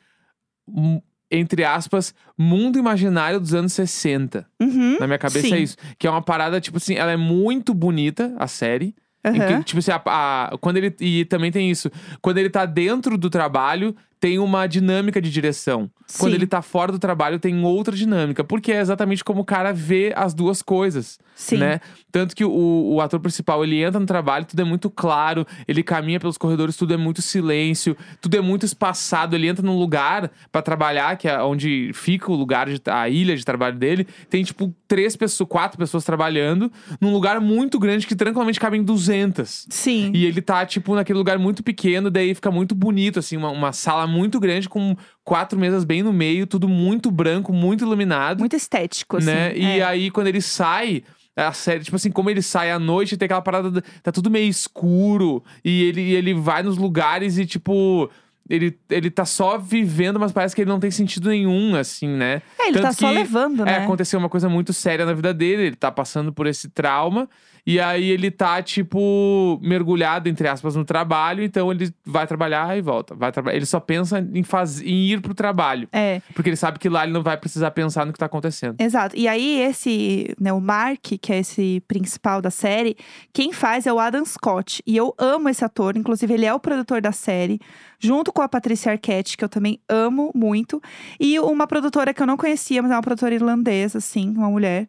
hum, 0.66 1.00
Entre 1.30 1.62
aspas, 1.64 2.12
mundo 2.36 2.76
imaginário 2.76 3.38
dos 3.38 3.54
anos 3.54 3.72
60. 3.72 4.44
Uhum. 4.60 4.96
Na 4.98 5.06
minha 5.06 5.18
cabeça 5.18 5.46
Sim. 5.46 5.54
é 5.54 5.58
isso. 5.58 5.76
Que 5.96 6.08
é 6.08 6.10
uma 6.10 6.22
parada, 6.22 6.60
tipo 6.60 6.78
assim, 6.78 6.96
ela 6.96 7.12
é 7.12 7.16
muito 7.16 7.72
bonita, 7.72 8.34
a 8.36 8.48
série. 8.48 8.92
Aham. 9.30 9.58
que, 9.58 9.64
tipo 9.64 9.78
assim, 9.78 9.90
a- 9.90 10.02
a- 10.06 10.58
quando 10.60 10.76
ele. 10.76 10.94
E 11.00 11.24
também 11.24 11.50
tem 11.52 11.70
isso. 11.70 11.90
Quando 12.20 12.38
ele 12.38 12.50
tá 12.50 12.64
dentro 12.66 13.16
do 13.18 13.28
trabalho, 13.30 13.94
tem 14.26 14.40
uma 14.40 14.66
dinâmica 14.66 15.22
de 15.22 15.30
direção. 15.30 15.88
Quando 16.18 16.32
Sim. 16.32 16.38
ele 16.38 16.48
tá 16.48 16.60
fora 16.60 16.90
do 16.90 16.98
trabalho, 16.98 17.38
tem 17.38 17.64
outra 17.64 17.94
dinâmica. 17.94 18.42
Porque 18.42 18.72
é 18.72 18.80
exatamente 18.80 19.22
como 19.22 19.42
o 19.42 19.44
cara 19.44 19.72
vê 19.72 20.12
as 20.16 20.34
duas 20.34 20.62
coisas. 20.62 21.16
Sim. 21.36 21.58
Né? 21.58 21.80
Tanto 22.10 22.34
que 22.34 22.44
o, 22.44 22.94
o 22.94 23.00
ator 23.00 23.20
principal, 23.20 23.62
ele 23.62 23.80
entra 23.82 24.00
no 24.00 24.06
trabalho, 24.06 24.44
tudo 24.46 24.62
é 24.62 24.64
muito 24.64 24.88
claro, 24.88 25.46
ele 25.68 25.82
caminha 25.82 26.18
pelos 26.18 26.38
corredores, 26.38 26.76
tudo 26.76 26.94
é 26.94 26.96
muito 26.96 27.20
silêncio, 27.20 27.96
tudo 28.20 28.36
é 28.36 28.40
muito 28.40 28.64
espaçado. 28.64 29.36
Ele 29.36 29.46
entra 29.46 29.64
num 29.64 29.78
lugar 29.78 30.30
pra 30.50 30.62
trabalhar, 30.62 31.16
que 31.16 31.28
é 31.28 31.40
onde 31.40 31.92
fica 31.92 32.32
o 32.32 32.34
lugar, 32.34 32.68
de, 32.68 32.80
a 32.86 33.08
ilha 33.08 33.36
de 33.36 33.44
trabalho 33.44 33.76
dele. 33.76 34.08
Tem, 34.30 34.42
tipo, 34.42 34.74
três 34.88 35.14
pessoas, 35.14 35.48
quatro 35.48 35.78
pessoas 35.78 36.04
trabalhando, 36.04 36.72
num 37.00 37.12
lugar 37.12 37.40
muito 37.40 37.78
grande 37.78 38.06
que 38.06 38.16
tranquilamente 38.16 38.58
cabem 38.58 38.82
200. 38.82 39.66
Sim. 39.68 40.10
E 40.14 40.24
ele 40.24 40.40
tá, 40.40 40.64
tipo, 40.64 40.94
naquele 40.94 41.18
lugar 41.18 41.38
muito 41.38 41.62
pequeno, 41.62 42.10
daí 42.10 42.34
fica 42.34 42.50
muito 42.50 42.74
bonito, 42.74 43.18
assim, 43.18 43.36
uma, 43.36 43.50
uma 43.50 43.72
sala 43.72 44.06
muito 44.06 44.15
grande 44.40 44.68
com 44.68 44.96
quatro 45.24 45.58
mesas 45.58 45.84
bem 45.84 46.02
no 46.02 46.12
meio, 46.12 46.46
tudo 46.46 46.68
muito 46.68 47.10
branco, 47.10 47.52
muito 47.52 47.84
iluminado. 47.84 48.40
Muito 48.40 48.56
estético, 48.56 49.16
assim. 49.18 49.26
né? 49.26 49.56
E 49.56 49.80
é. 49.80 49.84
aí, 49.84 50.10
quando 50.10 50.26
ele 50.28 50.40
sai, 50.40 51.02
a 51.36 51.52
série, 51.52 51.84
tipo 51.84 51.96
assim, 51.96 52.10
como 52.10 52.30
ele 52.30 52.42
sai 52.42 52.70
à 52.70 52.78
noite, 52.78 53.16
tem 53.16 53.26
aquela 53.26 53.42
parada, 53.42 53.70
do- 53.70 53.82
tá 54.02 54.10
tudo 54.12 54.30
meio 54.30 54.48
escuro, 54.48 55.42
e 55.64 55.82
ele, 55.84 56.14
ele 56.14 56.34
vai 56.34 56.62
nos 56.62 56.76
lugares 56.78 57.36
e, 57.38 57.44
tipo, 57.44 58.10
ele, 58.48 58.78
ele 58.88 59.10
tá 59.10 59.24
só 59.24 59.58
vivendo, 59.58 60.18
mas 60.20 60.32
parece 60.32 60.54
que 60.54 60.62
ele 60.62 60.70
não 60.70 60.80
tem 60.80 60.90
sentido 60.90 61.28
nenhum, 61.28 61.74
assim, 61.76 62.08
né? 62.08 62.40
É, 62.58 62.68
ele 62.68 62.74
Tanto 62.74 62.82
tá 62.82 62.92
só 62.92 63.08
que, 63.08 63.14
levando, 63.14 63.62
É, 63.62 63.66
né? 63.66 63.76
aconteceu 63.78 64.18
uma 64.18 64.28
coisa 64.28 64.48
muito 64.48 64.72
séria 64.72 65.04
na 65.04 65.12
vida 65.12 65.34
dele, 65.34 65.62
ele 65.66 65.76
tá 65.76 65.90
passando 65.90 66.32
por 66.32 66.46
esse 66.46 66.68
trauma, 66.68 67.28
e 67.66 67.80
aí 67.80 68.08
ele 68.08 68.30
tá, 68.30 68.62
tipo, 68.62 69.58
mergulhado, 69.62 70.28
entre 70.28 70.46
aspas, 70.46 70.76
no 70.76 70.84
trabalho, 70.84 71.42
então 71.42 71.72
ele 71.72 71.92
vai 72.04 72.26
trabalhar 72.26 72.78
e 72.78 72.80
volta. 72.80 73.14
Vai 73.14 73.32
traba- 73.32 73.52
ele 73.52 73.66
só 73.66 73.80
pensa 73.80 74.18
em, 74.32 74.42
faz... 74.44 74.80
em 74.80 75.10
ir 75.10 75.20
pro 75.20 75.34
trabalho. 75.34 75.88
É, 75.92 76.20
Porque 76.34 76.48
ele 76.48 76.56
sabe 76.56 76.78
que 76.78 76.88
lá 76.88 77.02
ele 77.04 77.12
não 77.12 77.22
vai 77.22 77.36
precisar 77.36 77.72
pensar 77.72 78.06
no 78.06 78.12
que 78.12 78.18
tá 78.18 78.26
acontecendo. 78.26 78.76
exato. 78.78 79.16
E 79.16 79.26
aí, 79.26 79.60
esse, 79.60 80.34
né, 80.40 80.52
o 80.52 80.60
Mark, 80.60 81.00
que 81.20 81.32
é 81.32 81.38
esse 81.38 81.82
principal 81.88 82.40
da 82.40 82.50
série, 82.50 82.96
quem 83.32 83.52
faz 83.52 83.86
é 83.86 83.92
o 83.92 83.98
Adam 83.98 84.24
Scott. 84.24 84.80
E 84.86 84.96
eu 84.96 85.12
amo 85.18 85.48
esse 85.48 85.64
ator, 85.64 85.96
inclusive 85.96 86.32
ele 86.32 86.46
é 86.46 86.54
o 86.54 86.60
produtor 86.60 87.00
da 87.00 87.10
série, 87.12 87.58
junto 87.98 88.32
com 88.32 88.42
a 88.42 88.48
Patricia 88.48 88.92
Arquette, 88.92 89.36
que 89.36 89.44
eu 89.44 89.48
também 89.48 89.80
amo 89.88 90.30
muito. 90.34 90.80
E 91.18 91.38
uma 91.40 91.66
produtora 91.66 92.14
que 92.14 92.22
eu 92.22 92.26
não 92.26 92.36
conhecia, 92.36 92.80
mas 92.80 92.90
é 92.92 92.94
uma 92.94 93.02
produtora 93.02 93.34
irlandesa, 93.34 93.98
assim, 93.98 94.30
uma 94.36 94.48
mulher. 94.48 94.86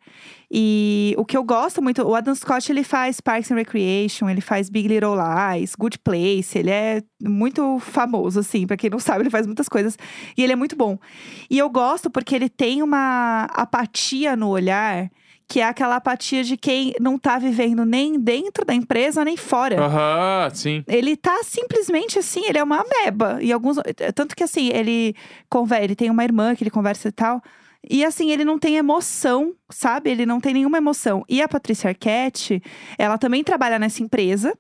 E 0.49 1.13
o 1.17 1.25
que 1.25 1.35
eu 1.35 1.43
gosto 1.43 1.81
muito, 1.81 2.01
o 2.03 2.15
Adam 2.15 2.33
Scott, 2.33 2.71
ele 2.71 2.83
faz 2.83 3.19
Parks 3.19 3.51
and 3.51 3.55
Recreation, 3.55 4.29
ele 4.29 4.39
faz 4.39 4.69
Big 4.69 4.87
Little 4.87 5.15
Lies, 5.15 5.75
Good 5.75 5.99
Place, 5.99 6.57
ele 6.57 6.69
é 6.69 7.03
muito 7.21 7.79
famoso, 7.79 8.39
assim, 8.39 8.65
pra 8.65 8.77
quem 8.77 8.89
não 8.89 8.99
sabe, 8.99 9.23
ele 9.23 9.29
faz 9.29 9.45
muitas 9.45 9.67
coisas. 9.67 9.97
E 10.37 10.43
ele 10.43 10.53
é 10.53 10.55
muito 10.55 10.75
bom. 10.75 10.97
E 11.49 11.57
eu 11.57 11.69
gosto 11.69 12.09
porque 12.09 12.33
ele 12.33 12.47
tem 12.47 12.81
uma 12.81 13.43
apatia 13.53 14.37
no 14.37 14.47
olhar, 14.47 15.09
que 15.49 15.59
é 15.59 15.65
aquela 15.65 15.97
apatia 15.97 16.43
de 16.43 16.55
quem 16.55 16.93
não 16.99 17.17
tá 17.17 17.37
vivendo 17.37 17.85
nem 17.85 18.19
dentro 18.19 18.65
da 18.65 18.73
empresa, 18.73 19.25
nem 19.25 19.35
fora. 19.35 19.81
Aham, 19.81 20.49
sim. 20.53 20.83
Ele 20.87 21.15
tá 21.15 21.41
simplesmente 21.43 22.19
assim, 22.19 22.45
ele 22.45 22.57
é 22.57 22.63
uma 22.63 22.81
ameba. 22.81 23.39
E 23.41 23.51
alguns. 23.51 23.77
Tanto 24.13 24.35
que 24.35 24.43
assim, 24.43 24.69
ele 24.69 25.15
ele 25.81 25.95
tem 25.95 26.09
uma 26.09 26.23
irmã 26.23 26.53
que 26.53 26.63
ele 26.63 26.69
conversa 26.69 27.07
e 27.07 27.11
tal. 27.11 27.41
E 27.89 28.03
assim, 28.03 28.31
ele 28.31 28.43
não 28.43 28.59
tem 28.59 28.77
emoção, 28.77 29.53
sabe? 29.69 30.09
Ele 30.09 30.25
não 30.25 30.39
tem 30.39 30.53
nenhuma 30.53 30.77
emoção. 30.77 31.23
E 31.29 31.41
a 31.41 31.47
Patrícia 31.47 31.89
Arquette, 31.89 32.61
ela 32.97 33.17
também 33.17 33.43
trabalha 33.43 33.79
nessa 33.79 34.03
empresa. 34.03 34.53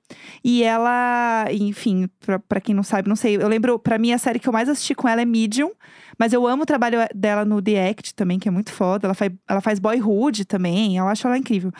E 0.43 0.63
ela, 0.63 1.45
enfim, 1.51 2.09
pra 2.47 2.61
quem 2.61 2.73
não 2.73 2.83
sabe, 2.83 3.09
não 3.09 3.15
sei. 3.15 3.35
Eu 3.35 3.47
lembro, 3.47 3.77
pra 3.77 3.97
mim, 3.97 4.11
a 4.11 4.17
série 4.17 4.39
que 4.39 4.47
eu 4.47 4.53
mais 4.53 4.69
assisti 4.69 4.95
com 4.95 5.07
ela 5.07 5.21
é 5.21 5.25
Medium. 5.25 5.71
Mas 6.17 6.33
eu 6.33 6.47
amo 6.47 6.63
o 6.63 6.65
trabalho 6.65 6.99
dela 7.13 7.45
no 7.45 7.61
The 7.61 7.89
Act 7.89 8.15
também, 8.15 8.39
que 8.39 8.47
é 8.47 8.51
muito 8.51 8.71
foda. 8.71 9.07
Ela 9.07 9.13
faz, 9.13 9.31
ela 9.47 9.61
faz 9.61 9.79
Boyhood 9.79 10.45
também, 10.45 10.97
eu 10.97 11.07
acho 11.07 11.27
ela 11.27 11.37
incrível. 11.37 11.71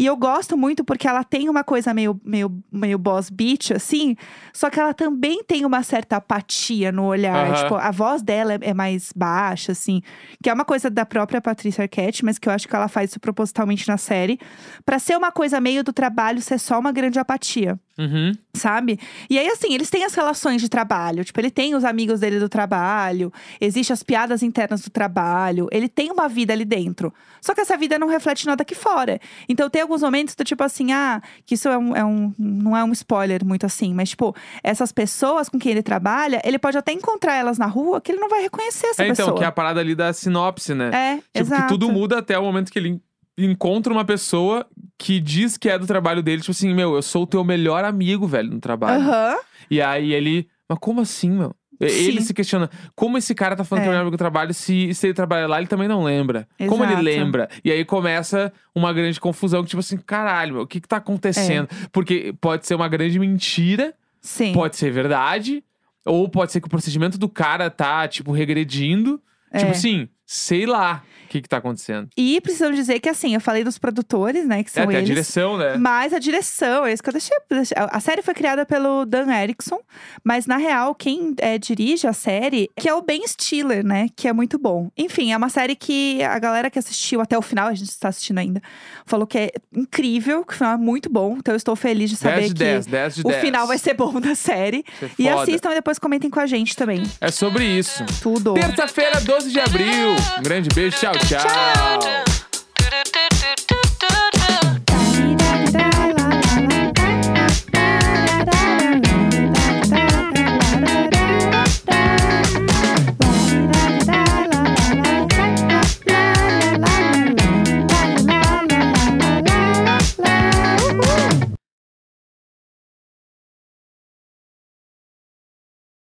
E 0.00 0.06
eu 0.06 0.16
gosto 0.16 0.56
muito 0.56 0.82
porque 0.82 1.06
ela 1.06 1.22
tem 1.22 1.50
uma 1.50 1.62
coisa 1.62 1.92
meio, 1.92 2.18
meio, 2.24 2.50
meio 2.72 2.98
boss 2.98 3.28
bitch, 3.28 3.72
assim. 3.72 4.16
Só 4.50 4.70
que 4.70 4.80
ela 4.80 4.94
também 4.94 5.44
tem 5.44 5.66
uma 5.66 5.82
certa 5.82 6.16
apatia 6.16 6.90
no 6.90 7.04
olhar. 7.04 7.48
Aham. 7.48 7.62
Tipo, 7.62 7.74
a 7.74 7.90
voz 7.90 8.22
dela 8.22 8.54
é, 8.54 8.58
é 8.62 8.72
mais 8.72 9.12
baixa, 9.14 9.72
assim. 9.72 10.00
Que 10.42 10.48
é 10.48 10.54
uma 10.54 10.64
coisa 10.64 10.88
da 10.88 11.04
própria 11.04 11.38
Patrícia 11.38 11.82
Arquette, 11.82 12.24
mas 12.24 12.38
que 12.38 12.48
eu 12.48 12.52
acho 12.54 12.66
que 12.66 12.74
ela 12.74 12.88
faz 12.88 13.10
isso 13.10 13.20
propositalmente 13.20 13.86
na 13.86 13.98
série. 13.98 14.40
Pra 14.86 14.98
ser 14.98 15.18
uma 15.18 15.30
coisa 15.30 15.60
meio 15.60 15.84
do 15.84 15.92
trabalho 15.92 16.40
ser 16.40 16.58
só 16.58 16.78
uma 16.78 16.92
grande 16.92 17.18
apatia 17.18 17.78
Uhum. 18.00 18.32
sabe? 18.54 18.98
E 19.28 19.38
aí, 19.38 19.46
assim, 19.48 19.74
eles 19.74 19.90
têm 19.90 20.04
as 20.04 20.14
relações 20.14 20.60
de 20.62 20.68
trabalho. 20.68 21.24
Tipo, 21.24 21.38
ele 21.40 21.50
tem 21.50 21.74
os 21.74 21.84
amigos 21.84 22.20
dele 22.20 22.38
do 22.38 22.48
trabalho, 22.48 23.32
existe 23.60 23.92
as 23.92 24.02
piadas 24.02 24.42
internas 24.42 24.80
do 24.80 24.90
trabalho, 24.90 25.68
ele 25.70 25.88
tem 25.88 26.10
uma 26.10 26.28
vida 26.28 26.52
ali 26.52 26.64
dentro. 26.64 27.12
Só 27.40 27.54
que 27.54 27.60
essa 27.60 27.76
vida 27.76 27.98
não 27.98 28.08
reflete 28.08 28.46
nada 28.46 28.62
aqui 28.62 28.74
fora. 28.74 29.20
Então, 29.48 29.68
tem 29.70 29.82
alguns 29.82 30.02
momentos 30.02 30.34
do 30.34 30.44
tipo 30.44 30.62
assim, 30.64 30.92
ah, 30.92 31.20
que 31.46 31.54
isso 31.54 31.68
é 31.68 31.76
um, 31.78 31.96
é 31.96 32.04
um- 32.04 32.32
não 32.38 32.76
é 32.76 32.82
um 32.84 32.92
spoiler 32.92 33.44
muito 33.44 33.64
assim, 33.66 33.92
mas, 33.94 34.10
tipo, 34.10 34.34
essas 34.62 34.92
pessoas 34.92 35.48
com 35.48 35.58
quem 35.58 35.72
ele 35.72 35.82
trabalha, 35.82 36.40
ele 36.44 36.58
pode 36.58 36.76
até 36.78 36.92
encontrar 36.92 37.34
elas 37.36 37.58
na 37.58 37.66
rua 37.66 38.00
que 38.00 38.12
ele 38.12 38.20
não 38.20 38.28
vai 38.28 38.42
reconhecer 38.42 38.88
essa 38.88 39.02
É, 39.02 39.08
então, 39.08 39.16
pessoa. 39.26 39.38
que 39.38 39.44
é 39.44 39.46
a 39.46 39.52
parada 39.52 39.80
ali 39.80 39.94
da 39.94 40.12
sinopse, 40.12 40.74
né? 40.74 40.90
É, 40.92 41.16
Tipo, 41.16 41.28
exato. 41.34 41.62
que 41.62 41.68
tudo 41.68 41.90
muda 41.92 42.18
até 42.18 42.38
o 42.38 42.42
momento 42.42 42.70
que 42.72 42.78
ele 42.78 43.00
encontra 43.46 43.92
uma 43.92 44.04
pessoa 44.04 44.66
que 44.98 45.20
diz 45.20 45.56
que 45.56 45.68
é 45.68 45.78
do 45.78 45.86
trabalho 45.86 46.22
dele. 46.22 46.40
Tipo 46.40 46.50
assim, 46.52 46.74
meu, 46.74 46.94
eu 46.94 47.02
sou 47.02 47.22
o 47.22 47.26
teu 47.26 47.42
melhor 47.44 47.84
amigo, 47.84 48.26
velho, 48.26 48.50
no 48.50 48.60
trabalho. 48.60 49.02
Aham. 49.02 49.36
E 49.70 49.80
aí 49.80 50.12
ele, 50.12 50.48
mas 50.68 50.78
como 50.80 51.00
assim, 51.00 51.30
meu? 51.30 51.54
E- 51.80 51.84
Ele 51.86 52.20
Sim. 52.20 52.26
se 52.26 52.34
questiona, 52.34 52.68
como 52.94 53.16
esse 53.16 53.34
cara 53.34 53.56
tá 53.56 53.64
falando 53.64 53.84
que 53.84 53.88
é 53.88 53.88
É. 53.88 53.90
o 53.90 53.92
melhor 53.92 54.02
amigo 54.02 54.14
do 54.16 54.18
trabalho 54.18 54.52
se, 54.52 54.92
se 54.92 55.06
ele 55.06 55.14
trabalha 55.14 55.46
lá, 55.46 55.56
ele 55.58 55.66
também 55.66 55.88
não 55.88 56.04
lembra? 56.04 56.46
Como 56.68 56.84
ele 56.84 56.92
Exato. 56.92 57.04
lembra? 57.04 57.48
E 57.64 57.70
aí 57.72 57.84
começa 57.86 58.52
uma 58.74 58.92
grande 58.92 59.18
confusão, 59.18 59.62
que 59.62 59.70
tipo 59.70 59.80
assim, 59.80 59.96
caralho, 59.96 60.52
meu, 60.54 60.62
o 60.64 60.66
que 60.66 60.78
que 60.80 60.86
tá 60.88 60.98
acontecendo? 60.98 61.68
É. 61.72 61.88
Porque 61.90 62.34
pode 62.38 62.66
ser 62.66 62.74
uma 62.74 62.86
grande 62.86 63.18
mentira, 63.18 63.94
Sim. 64.20 64.52
pode 64.52 64.76
ser 64.76 64.90
verdade, 64.90 65.64
ou 66.04 66.28
pode 66.28 66.52
ser 66.52 66.60
que 66.60 66.66
o 66.66 66.70
procedimento 66.70 67.16
do 67.16 67.30
cara 67.30 67.70
tá, 67.70 68.06
tipo, 68.06 68.30
regredindo. 68.30 69.18
Tipo 69.54 69.68
É. 69.68 69.70
assim, 69.70 70.06
sei 70.32 70.64
lá 70.64 71.02
o 71.24 71.28
que 71.30 71.40
que 71.42 71.48
tá 71.48 71.56
acontecendo. 71.58 72.08
E 72.16 72.40
precisamos 72.40 72.76
dizer 72.76 72.98
que, 73.00 73.08
assim, 73.08 73.34
eu 73.34 73.40
falei 73.40 73.62
dos 73.64 73.78
produtores, 73.78 74.46
né, 74.46 74.62
que 74.64 74.70
É, 74.70 74.82
são 74.82 74.88
a 74.88 74.94
eles. 74.94 75.06
direção, 75.06 75.56
né? 75.56 75.76
Mas 75.76 76.12
a 76.12 76.18
direção, 76.18 76.84
é 76.86 76.92
isso 76.92 77.02
que 77.02 77.08
eu 77.08 77.12
deixei. 77.12 77.36
deixei- 77.48 77.76
A 77.78 78.00
série 78.00 78.20
foi 78.22 78.34
criada 78.34 78.64
pelo 78.66 79.04
Dan 79.04 79.32
Erickson, 79.32 79.78
mas 80.24 80.46
na 80.46 80.56
real, 80.56 80.92
quem 80.94 81.34
é, 81.38 81.56
dirige 81.58 82.06
a 82.06 82.12
série 82.12 82.68
que 82.76 82.88
é 82.88 82.94
o 82.94 83.02
Ben 83.02 83.26
Stiller, 83.26 83.84
né? 83.84 84.06
Que 84.16 84.26
é 84.28 84.32
muito 84.32 84.58
bom. 84.58 84.90
Enfim, 84.96 85.32
é 85.32 85.36
uma 85.36 85.48
série 85.48 85.74
que 85.76 86.20
a 86.22 86.38
galera 86.38 86.68
que 86.70 86.78
assistiu 86.78 87.20
até 87.20 87.36
o 87.38 87.42
final, 87.42 87.68
a 87.68 87.74
gente 87.74 87.88
está 87.90 88.08
assistindo 88.08 88.38
ainda, 88.38 88.60
falou 89.06 89.26
que 89.26 89.38
é 89.38 89.50
incrível, 89.72 90.44
que 90.44 90.52
o 90.54 90.56
final 90.56 90.74
é 90.74 90.76
muito 90.78 91.08
bom. 91.10 91.36
Então 91.38 91.52
eu 91.54 91.56
estou 91.56 91.74
feliz 91.76 92.10
de 92.10 92.16
10 92.16 92.20
saber 92.34 92.48
de 92.48 92.54
que 92.54 92.58
10, 92.58 92.86
10 92.86 93.14
de 93.16 93.20
o 93.22 93.28
10. 93.28 93.40
final 93.40 93.66
vai 93.66 93.78
ser 93.78 93.94
bom 93.94 94.20
da 94.20 94.34
série. 94.34 94.84
É 95.02 95.08
E 95.18 95.28
assistam 95.28 95.70
e 95.70 95.74
depois 95.74 95.98
comentem 95.98 96.28
com 96.30 96.40
a 96.40 96.46
gente 96.46 96.74
também. 96.76 97.02
É 97.20 97.30
sobre 97.30 97.64
isso. 97.64 98.04
Tudo. 98.20 98.54
Terça-feira, 98.54 99.20
12 99.20 99.50
de 99.50 99.60
abril. 99.60 100.16
Um 100.38 100.42
grande 100.42 100.68
beijo, 100.74 100.98
tchau, 100.98 101.12
tchau. 101.18 102.39